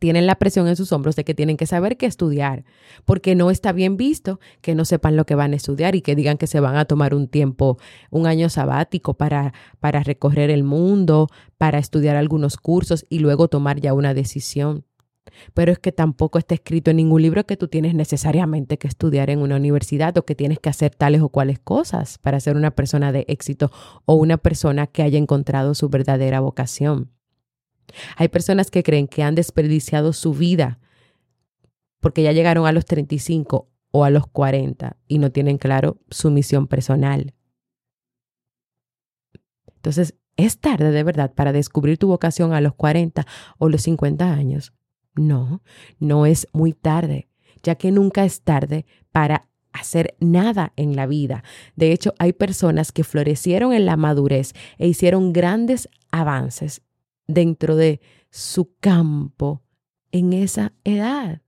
tienen 0.00 0.26
la 0.26 0.34
presión 0.34 0.66
en 0.66 0.74
sus 0.74 0.90
hombros 0.90 1.14
de 1.14 1.22
que 1.22 1.34
tienen 1.34 1.56
que 1.56 1.66
saber 1.66 1.96
qué 1.96 2.06
estudiar, 2.06 2.64
porque 3.04 3.36
no 3.36 3.52
está 3.52 3.70
bien 3.70 3.96
visto 3.96 4.40
que 4.62 4.74
no 4.74 4.84
sepan 4.84 5.14
lo 5.14 5.24
que 5.24 5.36
van 5.36 5.52
a 5.52 5.56
estudiar 5.56 5.94
y 5.94 6.00
que 6.02 6.16
digan 6.16 6.36
que 6.36 6.48
se 6.48 6.58
van 6.58 6.74
a 6.74 6.84
tomar 6.84 7.14
un 7.14 7.28
tiempo, 7.28 7.78
un 8.10 8.26
año 8.26 8.48
sabático 8.48 9.14
para, 9.14 9.54
para 9.78 10.02
recorrer 10.02 10.50
el 10.50 10.64
mundo, 10.64 11.28
para 11.58 11.78
estudiar 11.78 12.16
algunos 12.16 12.56
cursos 12.56 13.06
y 13.08 13.20
luego 13.20 13.46
tomar 13.46 13.80
ya 13.80 13.94
una 13.94 14.14
decisión. 14.14 14.84
Pero 15.54 15.72
es 15.72 15.78
que 15.78 15.92
tampoco 15.92 16.38
está 16.38 16.54
escrito 16.54 16.90
en 16.90 16.98
ningún 16.98 17.22
libro 17.22 17.44
que 17.44 17.56
tú 17.56 17.68
tienes 17.68 17.94
necesariamente 17.94 18.78
que 18.78 18.88
estudiar 18.88 19.30
en 19.30 19.40
una 19.40 19.56
universidad 19.56 20.16
o 20.18 20.24
que 20.24 20.34
tienes 20.34 20.58
que 20.58 20.68
hacer 20.68 20.94
tales 20.94 21.20
o 21.20 21.28
cuales 21.28 21.58
cosas 21.58 22.18
para 22.18 22.40
ser 22.40 22.56
una 22.56 22.70
persona 22.70 23.12
de 23.12 23.24
éxito 23.28 23.70
o 24.04 24.14
una 24.14 24.36
persona 24.36 24.86
que 24.86 25.02
haya 25.02 25.18
encontrado 25.18 25.74
su 25.74 25.88
verdadera 25.88 26.40
vocación. 26.40 27.10
Hay 28.16 28.28
personas 28.28 28.70
que 28.70 28.82
creen 28.82 29.08
que 29.08 29.22
han 29.22 29.34
desperdiciado 29.34 30.12
su 30.12 30.32
vida 30.34 30.78
porque 32.00 32.22
ya 32.22 32.32
llegaron 32.32 32.66
a 32.66 32.72
los 32.72 32.84
35 32.84 33.68
o 33.90 34.04
a 34.04 34.10
los 34.10 34.26
40 34.26 34.96
y 35.08 35.18
no 35.18 35.32
tienen 35.32 35.58
claro 35.58 35.98
su 36.10 36.30
misión 36.30 36.66
personal. 36.66 37.34
Entonces, 39.76 40.14
es 40.36 40.60
tarde 40.60 40.90
de 40.90 41.02
verdad 41.02 41.32
para 41.34 41.52
descubrir 41.52 41.96
tu 41.98 42.08
vocación 42.08 42.52
a 42.52 42.60
los 42.60 42.74
40 42.74 43.26
o 43.58 43.68
los 43.68 43.82
50 43.82 44.32
años. 44.32 44.75
No, 45.16 45.62
no 45.98 46.26
es 46.26 46.46
muy 46.52 46.72
tarde, 46.72 47.28
ya 47.62 47.74
que 47.74 47.90
nunca 47.90 48.24
es 48.24 48.42
tarde 48.42 48.86
para 49.10 49.48
hacer 49.72 50.16
nada 50.20 50.72
en 50.76 50.96
la 50.96 51.06
vida. 51.06 51.42
De 51.74 51.92
hecho, 51.92 52.14
hay 52.18 52.32
personas 52.32 52.92
que 52.92 53.04
florecieron 53.04 53.72
en 53.72 53.86
la 53.86 53.96
madurez 53.96 54.52
e 54.78 54.86
hicieron 54.86 55.32
grandes 55.32 55.88
avances 56.10 56.82
dentro 57.26 57.76
de 57.76 58.00
su 58.30 58.74
campo 58.80 59.62
en 60.12 60.32
esa 60.32 60.72
edad. 60.84 61.42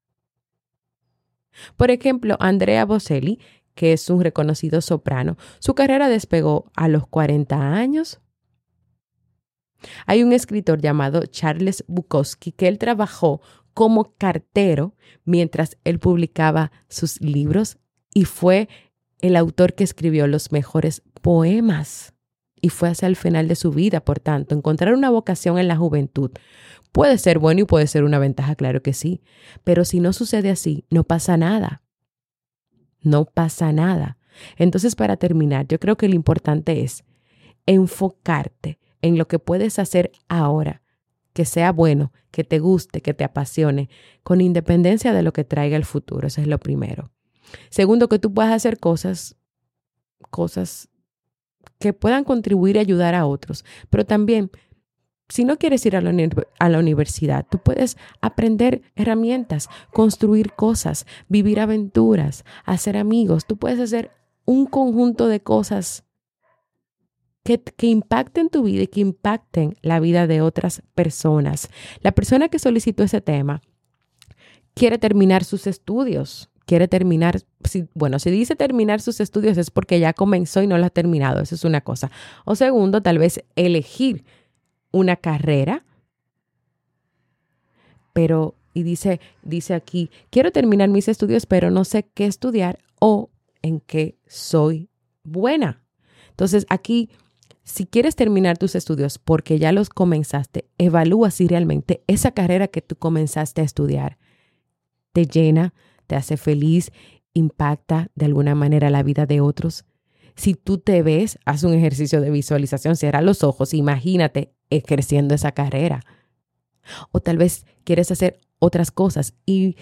Por 1.77 1.91
ejemplo, 1.91 2.37
Andrea 2.41 2.85
Bocelli, 2.85 3.41
que 3.75 3.93
es 3.93 4.09
un 4.11 4.23
reconocido 4.23 4.81
soprano, 4.81 5.37
su 5.59 5.75
carrera 5.75 6.09
despegó 6.09 6.71
a 6.75 6.89
los 6.89 7.07
40 7.07 7.75
años. 7.75 8.21
Hay 10.07 10.23
un 10.23 10.33
escritor 10.33 10.81
llamado 10.81 11.27
Charles 11.27 11.85
Bukowski 11.87 12.53
que 12.53 12.67
él 12.67 12.79
trabajó 12.79 13.41
como 13.79 14.17
cartero 14.17 14.97
mientras 15.25 15.79
él 15.85 16.01
publicaba 16.01 16.73
sus 16.89 17.21
libros 17.21 17.79
y 18.13 18.25
fue 18.25 18.69
el 19.21 19.37
autor 19.37 19.75
que 19.75 19.85
escribió 19.85 20.27
los 20.27 20.51
mejores 20.51 21.05
poemas 21.23 22.13
y 22.61 22.71
fue 22.71 22.89
hacia 22.89 23.07
el 23.07 23.15
final 23.15 23.47
de 23.47 23.55
su 23.55 23.71
vida. 23.71 24.01
Por 24.01 24.19
tanto, 24.19 24.57
encontrar 24.57 24.95
una 24.95 25.11
vocación 25.11 25.61
en 25.61 25.69
la 25.69 25.77
juventud 25.77 26.33
puede 26.91 27.19
ser 27.19 27.39
bueno 27.39 27.61
y 27.61 27.67
puede 27.67 27.87
ser 27.87 28.03
una 28.03 28.19
ventaja, 28.19 28.57
claro 28.57 28.83
que 28.83 28.93
sí, 28.93 29.23
pero 29.63 29.85
si 29.85 30.01
no 30.01 30.13
sucede 30.13 30.51
así, 30.51 30.85
no 30.91 31.05
pasa 31.05 31.37
nada. 31.37 31.85
No 33.01 33.27
pasa 33.27 33.73
nada. 33.73 34.19
Entonces, 34.57 34.97
para 34.97 35.19
terminar, 35.19 35.69
yo 35.69 35.79
creo 35.79 35.97
que 35.97 36.09
lo 36.09 36.17
importante 36.17 36.83
es 36.83 37.05
enfocarte 37.65 38.81
en 39.03 39.19
lo 39.19 39.29
que 39.29 39.39
puedes 39.39 39.79
hacer 39.79 40.11
ahora, 40.29 40.83
que 41.39 41.45
sea 41.45 41.71
bueno, 41.71 42.11
que 42.33 42.43
te 42.43 42.59
guste, 42.59 43.01
que 43.01 43.15
te 43.15 43.23
apasione, 43.23 43.89
con 44.25 44.41
independencia 44.41 45.13
de 45.13 45.23
lo 45.23 45.33
que 45.33 45.45
traiga 45.45 45.77
el 45.77 45.85
futuro. 45.85 46.27
Eso 46.27 46.41
es 46.41 46.49
lo 46.49 46.59
primero. 46.59 47.13
Segundo, 47.71 48.09
que 48.09 48.19
tú 48.19 48.35
puedas 48.35 48.53
hacer 48.53 48.81
cosas, 48.81 49.37
cosas 50.31 50.89
que 51.79 51.93
puedan 51.93 52.25
contribuir 52.25 52.75
y 52.75 52.81
ayudar 52.81 53.15
a 53.15 53.25
otros. 53.25 53.65
Pero 53.89 54.05
también, 54.05 54.51
si 55.29 55.45
no 55.45 55.59
quieres 55.59 55.87
ir 55.87 55.95
a 55.95 56.01
la, 56.01 56.11
a 56.59 56.69
la, 56.69 56.79
universidad, 56.81 57.47
tú 57.49 57.59
puedes 57.59 57.97
aprender 58.21 58.83
herramientas, 58.97 59.69
construir 59.93 60.55
cosas, 60.55 61.07
vivir 61.29 61.61
aventuras, 61.61 62.45
hacer 62.65 62.97
amigos. 62.97 63.47
Tú 63.47 63.59
puedes 63.59 63.79
hacer 63.79 64.11
un 64.45 64.67
conjunto 64.67 65.29
de 65.29 65.39
cosas 65.39 66.03
que, 67.57 67.87
impacten 67.87 68.51
tu 68.51 68.63
vida 68.63 68.83
y 68.83 68.87
que 68.89 69.01
impacten 69.01 69.77
la 69.81 70.01
vida 70.01 70.27
de 70.27 70.43
otras 70.43 70.83
personas. 70.95 71.71
La 72.03 72.13
persona 72.13 72.49
que 72.49 72.59
solicitó 72.59 73.05
ese 73.05 73.21
tema 73.21 73.63
quiere 74.75 74.99
terminar 74.99 75.45
sus 75.45 75.67
estudios, 75.67 76.51
quiere 76.67 76.89
terminar, 76.89 77.41
si, 77.65 77.89
bueno, 77.95 78.19
si 78.19 78.31
dice 78.31 78.55
terminar 78.55 79.01
sus 79.01 79.21
estudios 79.21 79.57
es 79.57 79.71
porque 79.71 79.99
ya 79.99 80.13
comenzó 80.13 80.63
y 80.63 80.67
no 80.67 80.77
lo 80.77 80.85
ha 80.85 80.91
terminado, 80.91 81.41
eso 81.41 81.55
es 81.55 81.65
una 81.65 81.81
cosa. 81.81 82.11
O 82.45 82.55
segundo, 82.55 83.03
tal 83.03 83.19
vez 83.19 83.43
elegir 83.57 84.25
una 84.93 85.17
carrera, 85.17 85.85
pero, 88.13 88.55
y 88.75 88.83
dice, 88.83 89.21
dice 89.43 89.75
aquí, 89.75 90.11
quiero 90.31 90.51
terminar 90.51 90.89
mis 90.91 91.09
estudios, 91.09 91.47
pero 91.47 91.71
no 91.71 91.85
sé 91.85 92.09
qué 92.15 92.27
estudiar 92.27 92.81
o 93.01 93.31
en 93.63 93.81
qué 93.81 94.19
soy 94.27 94.91
buena. 95.25 95.83
Entonces, 96.31 96.67
aquí, 96.69 97.11
si 97.69 97.87
quieres 97.87 98.17
terminar 98.17 98.57
tus 98.57 98.75
estudios 98.75 99.19
porque 99.19 99.59
ya 99.59 99.73
los 99.73 99.91
comenzaste, 99.91 100.67
evalúa 100.79 101.31
si 101.31 101.47
realmente 101.47 102.03
esa 102.07 102.31
carrera 102.31 102.69
que 102.69 102.81
tú 102.81 102.97
comenzaste 102.97 103.61
a 103.61 103.65
estudiar 103.65 104.19
te 105.13 105.27
llena, 105.27 105.75
te 106.07 106.17
hace 106.17 106.37
feliz, 106.37 106.93
impacta 107.35 108.09
de 108.15 108.27
alguna 108.27 108.55
manera 108.55 108.89
la 108.89 109.03
vida 109.03 109.27
de 109.27 109.41
otros. 109.41 109.85
Si 110.37 110.55
tú 110.55 110.79
te 110.79 111.03
ves, 111.03 111.39
haz 111.45 111.65
un 111.65 111.75
ejercicio 111.75 112.21
de 112.21 112.31
visualización, 112.31 112.97
cierra 112.97 113.21
los 113.21 113.43
ojos, 113.43 113.75
imagínate 113.75 114.53
ejerciendo 114.71 115.35
esa 115.35 115.53
carrera. 115.53 116.05
O 117.11 117.21
tal 117.21 117.37
vez 117.37 117.67
quieres 117.85 118.11
hacer 118.11 118.39
otras 118.61 118.91
cosas 118.91 119.35
y 119.45 119.77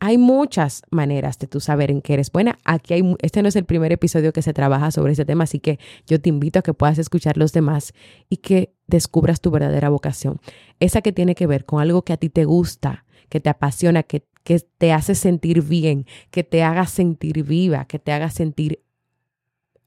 hay 0.00 0.18
muchas 0.18 0.82
maneras 0.90 1.38
de 1.38 1.46
tú 1.46 1.60
saber 1.60 1.90
en 1.90 2.02
qué 2.02 2.14
eres 2.14 2.30
buena. 2.30 2.58
Aquí 2.64 2.94
hay, 2.94 3.16
este 3.20 3.42
no 3.42 3.48
es 3.48 3.56
el 3.56 3.64
primer 3.64 3.92
episodio 3.92 4.32
que 4.32 4.42
se 4.42 4.52
trabaja 4.52 4.90
sobre 4.90 5.12
este 5.12 5.24
tema, 5.24 5.44
así 5.44 5.60
que 5.60 5.78
yo 6.06 6.20
te 6.20 6.28
invito 6.28 6.58
a 6.58 6.62
que 6.62 6.74
puedas 6.74 6.98
escuchar 6.98 7.36
los 7.36 7.52
demás 7.52 7.92
y 8.28 8.38
que 8.38 8.74
descubras 8.86 9.40
tu 9.40 9.50
verdadera 9.50 9.88
vocación. 9.88 10.40
Esa 10.80 11.02
que 11.02 11.12
tiene 11.12 11.34
que 11.34 11.46
ver 11.46 11.64
con 11.64 11.80
algo 11.80 12.02
que 12.02 12.12
a 12.12 12.16
ti 12.16 12.28
te 12.28 12.44
gusta, 12.44 13.04
que 13.28 13.40
te 13.40 13.50
apasiona, 13.50 14.02
que 14.02 14.24
que 14.48 14.60
te 14.60 14.94
hace 14.94 15.14
sentir 15.14 15.60
bien, 15.60 16.06
que 16.30 16.42
te 16.42 16.62
haga 16.62 16.86
sentir 16.86 17.44
viva, 17.44 17.84
que 17.84 17.98
te 17.98 18.12
haga 18.12 18.30
sentir 18.30 18.82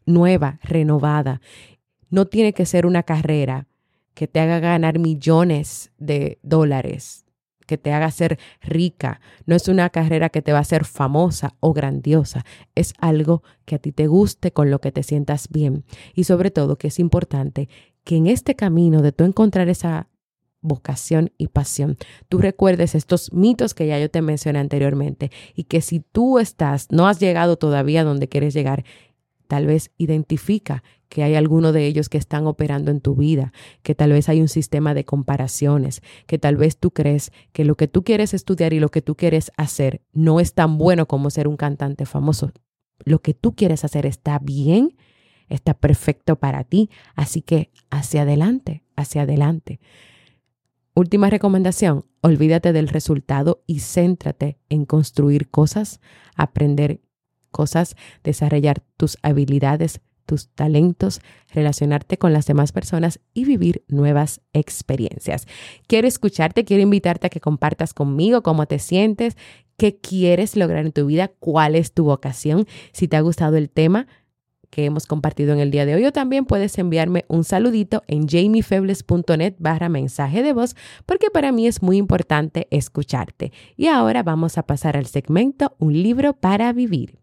nueva, 0.05 0.59
renovada. 0.61 1.41
No 2.11 2.27
tiene 2.27 2.53
que 2.53 2.67
ser 2.67 2.85
una 2.85 3.01
carrera 3.01 3.65
que 4.13 4.27
te 4.27 4.39
haga 4.39 4.59
ganar 4.59 4.99
millones 4.99 5.91
de 5.97 6.37
dólares, 6.43 7.20
que 7.71 7.77
te 7.77 7.93
haga 7.93 8.11
ser 8.11 8.37
rica. 8.59 9.21
No 9.45 9.55
es 9.55 9.69
una 9.69 9.89
carrera 9.91 10.27
que 10.27 10.41
te 10.41 10.51
va 10.51 10.57
a 10.57 10.67
hacer 10.67 10.83
famosa 10.83 11.55
o 11.61 11.71
grandiosa. 11.71 12.43
Es 12.75 12.93
algo 12.99 13.43
que 13.63 13.75
a 13.75 13.79
ti 13.79 13.93
te 13.93 14.07
guste, 14.07 14.51
con 14.51 14.69
lo 14.69 14.81
que 14.81 14.91
te 14.91 15.03
sientas 15.03 15.47
bien. 15.47 15.85
Y 16.13 16.25
sobre 16.25 16.51
todo 16.51 16.77
que 16.77 16.89
es 16.89 16.99
importante 16.99 17.69
que 18.03 18.17
en 18.17 18.27
este 18.27 18.57
camino 18.57 19.01
de 19.01 19.13
tú 19.13 19.23
encontrar 19.23 19.69
esa 19.69 20.09
vocación 20.59 21.31
y 21.37 21.47
pasión. 21.47 21.95
Tú 22.27 22.39
recuerdes 22.39 22.93
estos 22.93 23.31
mitos 23.31 23.73
que 23.73 23.87
ya 23.87 23.97
yo 23.97 24.11
te 24.11 24.21
mencioné 24.21 24.59
anteriormente 24.59 25.31
y 25.55 25.63
que 25.63 25.79
si 25.79 26.01
tú 26.01 26.39
estás, 26.39 26.87
no 26.91 27.07
has 27.07 27.21
llegado 27.21 27.55
todavía 27.55 28.03
donde 28.03 28.27
quieres 28.27 28.53
llegar, 28.53 28.83
tal 29.47 29.65
vez 29.65 29.91
identifica 29.97 30.83
que 31.11 31.23
hay 31.23 31.35
alguno 31.35 31.73
de 31.73 31.87
ellos 31.87 32.07
que 32.07 32.17
están 32.17 32.47
operando 32.47 32.89
en 32.89 33.01
tu 33.01 33.15
vida, 33.15 33.51
que 33.83 33.95
tal 33.95 34.13
vez 34.13 34.29
hay 34.29 34.39
un 34.39 34.47
sistema 34.47 34.93
de 34.93 35.03
comparaciones, 35.03 36.01
que 36.25 36.39
tal 36.39 36.55
vez 36.55 36.77
tú 36.77 36.91
crees 36.91 37.33
que 37.51 37.65
lo 37.65 37.75
que 37.75 37.89
tú 37.89 38.05
quieres 38.05 38.33
estudiar 38.33 38.71
y 38.71 38.79
lo 38.79 38.87
que 38.87 39.01
tú 39.01 39.15
quieres 39.15 39.51
hacer 39.57 40.01
no 40.13 40.39
es 40.39 40.53
tan 40.53 40.77
bueno 40.77 41.09
como 41.09 41.29
ser 41.29 41.49
un 41.49 41.57
cantante 41.57 42.05
famoso. 42.05 42.53
Lo 43.03 43.19
que 43.19 43.33
tú 43.33 43.55
quieres 43.55 43.83
hacer 43.83 44.05
está 44.05 44.39
bien, 44.39 44.95
está 45.49 45.73
perfecto 45.73 46.37
para 46.37 46.63
ti, 46.63 46.89
así 47.13 47.41
que 47.41 47.71
hacia 47.89 48.21
adelante, 48.21 48.85
hacia 48.95 49.23
adelante. 49.23 49.81
Última 50.95 51.29
recomendación, 51.29 52.05
olvídate 52.21 52.71
del 52.71 52.87
resultado 52.87 53.63
y 53.67 53.79
céntrate 53.79 54.59
en 54.69 54.85
construir 54.85 55.49
cosas, 55.49 55.99
aprender 56.37 57.01
cosas, 57.51 57.97
desarrollar 58.23 58.81
tus 58.95 59.17
habilidades, 59.23 59.99
tus 60.31 60.47
talentos, 60.47 61.19
relacionarte 61.53 62.17
con 62.17 62.31
las 62.31 62.45
demás 62.45 62.71
personas 62.71 63.19
y 63.33 63.43
vivir 63.43 63.83
nuevas 63.89 64.39
experiencias. 64.53 65.45
Quiero 65.87 66.07
escucharte, 66.07 66.63
quiero 66.63 66.83
invitarte 66.83 67.27
a 67.27 67.29
que 67.29 67.41
compartas 67.41 67.93
conmigo 67.93 68.41
cómo 68.41 68.65
te 68.65 68.79
sientes, 68.79 69.35
qué 69.75 69.97
quieres 69.97 70.55
lograr 70.55 70.85
en 70.85 70.93
tu 70.93 71.05
vida, 71.05 71.27
cuál 71.27 71.75
es 71.75 71.91
tu 71.91 72.05
vocación. 72.05 72.65
Si 72.93 73.09
te 73.09 73.17
ha 73.17 73.21
gustado 73.21 73.57
el 73.57 73.69
tema, 73.69 74.07
que 74.69 74.85
hemos 74.85 75.05
compartido 75.05 75.51
en 75.51 75.59
el 75.59 75.69
día 75.69 75.85
de 75.85 75.95
hoy 75.95 76.05
o 76.05 76.13
también 76.13 76.45
puedes 76.45 76.77
enviarme 76.77 77.25
un 77.27 77.43
saludito 77.43 78.03
en 78.07 78.25
jamiefebles.net 78.25 79.55
barra 79.59 79.89
mensaje 79.89 80.43
de 80.43 80.53
voz 80.53 80.77
porque 81.05 81.29
para 81.29 81.51
mí 81.51 81.67
es 81.67 81.81
muy 81.81 81.97
importante 81.97 82.69
escucharte. 82.71 83.51
Y 83.75 83.87
ahora 83.87 84.23
vamos 84.23 84.57
a 84.57 84.63
pasar 84.63 84.95
al 84.95 85.07
segmento 85.07 85.75
Un 85.77 86.01
libro 86.01 86.31
para 86.31 86.71
vivir. 86.71 87.20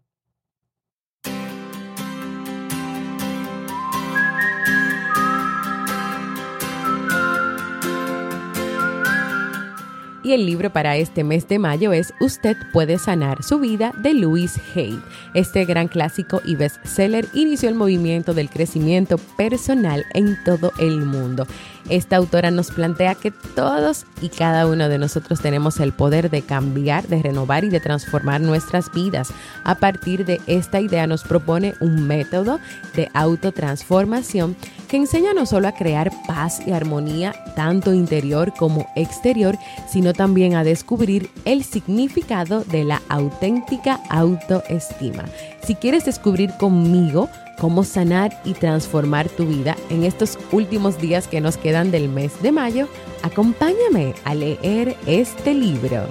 Y 10.29 10.33
el 10.33 10.45
libro 10.45 10.71
para 10.71 10.95
este 10.95 11.23
mes 11.23 11.47
de 11.47 11.57
mayo 11.57 11.91
es 11.91 12.13
Usted 12.19 12.55
puede 12.71 12.99
sanar 12.99 13.41
su 13.41 13.57
vida 13.57 13.93
de 13.97 14.13
Louise 14.13 14.61
Hay. 14.75 15.01
Este 15.33 15.65
gran 15.65 15.87
clásico 15.87 16.39
y 16.45 16.53
bestseller 16.53 17.25
inició 17.33 17.67
el 17.67 17.73
movimiento 17.73 18.35
del 18.35 18.47
crecimiento 18.47 19.17
personal 19.17 20.05
en 20.13 20.37
todo 20.43 20.71
el 20.77 20.99
mundo. 20.99 21.47
Esta 21.87 22.17
autora 22.17 22.51
nos 22.51 22.71
plantea 22.71 23.15
que 23.15 23.31
todos 23.31 24.05
y 24.21 24.29
cada 24.29 24.67
uno 24.67 24.89
de 24.89 24.97
nosotros 24.97 25.39
tenemos 25.41 25.79
el 25.79 25.93
poder 25.93 26.29
de 26.29 26.41
cambiar, 26.41 27.07
de 27.07 27.21
renovar 27.21 27.63
y 27.63 27.69
de 27.69 27.79
transformar 27.79 28.41
nuestras 28.41 28.91
vidas. 28.91 29.31
A 29.63 29.75
partir 29.75 30.25
de 30.25 30.41
esta 30.47 30.81
idea 30.81 31.07
nos 31.07 31.23
propone 31.23 31.73
un 31.79 32.07
método 32.07 32.59
de 32.95 33.09
autotransformación 33.13 34.55
que 34.87 34.97
enseña 34.97 35.33
no 35.33 35.45
solo 35.45 35.67
a 35.67 35.73
crear 35.73 36.11
paz 36.27 36.61
y 36.65 36.71
armonía, 36.71 37.33
tanto 37.55 37.93
interior 37.93 38.53
como 38.57 38.87
exterior, 38.95 39.57
sino 39.87 40.13
también 40.13 40.55
a 40.55 40.63
descubrir 40.63 41.29
el 41.45 41.63
significado 41.63 42.63
de 42.63 42.83
la 42.83 43.01
auténtica 43.07 43.99
autoestima. 44.09 45.25
Si 45.63 45.75
quieres 45.75 46.05
descubrir 46.05 46.51
conmigo 46.57 47.29
cómo 47.59 47.83
sanar 47.83 48.41
y 48.45 48.53
transformar 48.53 49.29
tu 49.29 49.45
vida 49.45 49.75
en 49.89 50.03
estos 50.03 50.39
últimos 50.51 50.97
días 50.99 51.27
que 51.27 51.41
nos 51.41 51.57
quedan 51.57 51.91
del 51.91 52.09
mes 52.09 52.41
de 52.41 52.51
mayo, 52.51 52.87
acompáñame 53.21 54.15
a 54.23 54.33
leer 54.33 54.95
este 55.05 55.53
libro. 55.53 56.07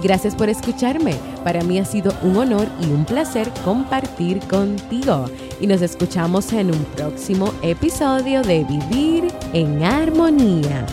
Gracias 0.02 0.36
por 0.36 0.50
escucharme. 0.50 1.16
Para 1.44 1.64
mí 1.64 1.78
ha 1.78 1.86
sido 1.86 2.14
un 2.24 2.38
honor 2.38 2.68
y 2.82 2.86
un 2.86 3.06
placer 3.06 3.52
compartir 3.64 4.40
contigo. 4.48 5.26
Y 5.60 5.68
nos 5.68 5.82
escuchamos 5.82 6.52
en 6.54 6.72
un 6.72 6.84
próximo 6.96 7.54
episodio 7.62 8.42
de 8.42 8.64
Vivir 8.64 9.28
en 9.54 9.84
Armonía. 9.84 10.88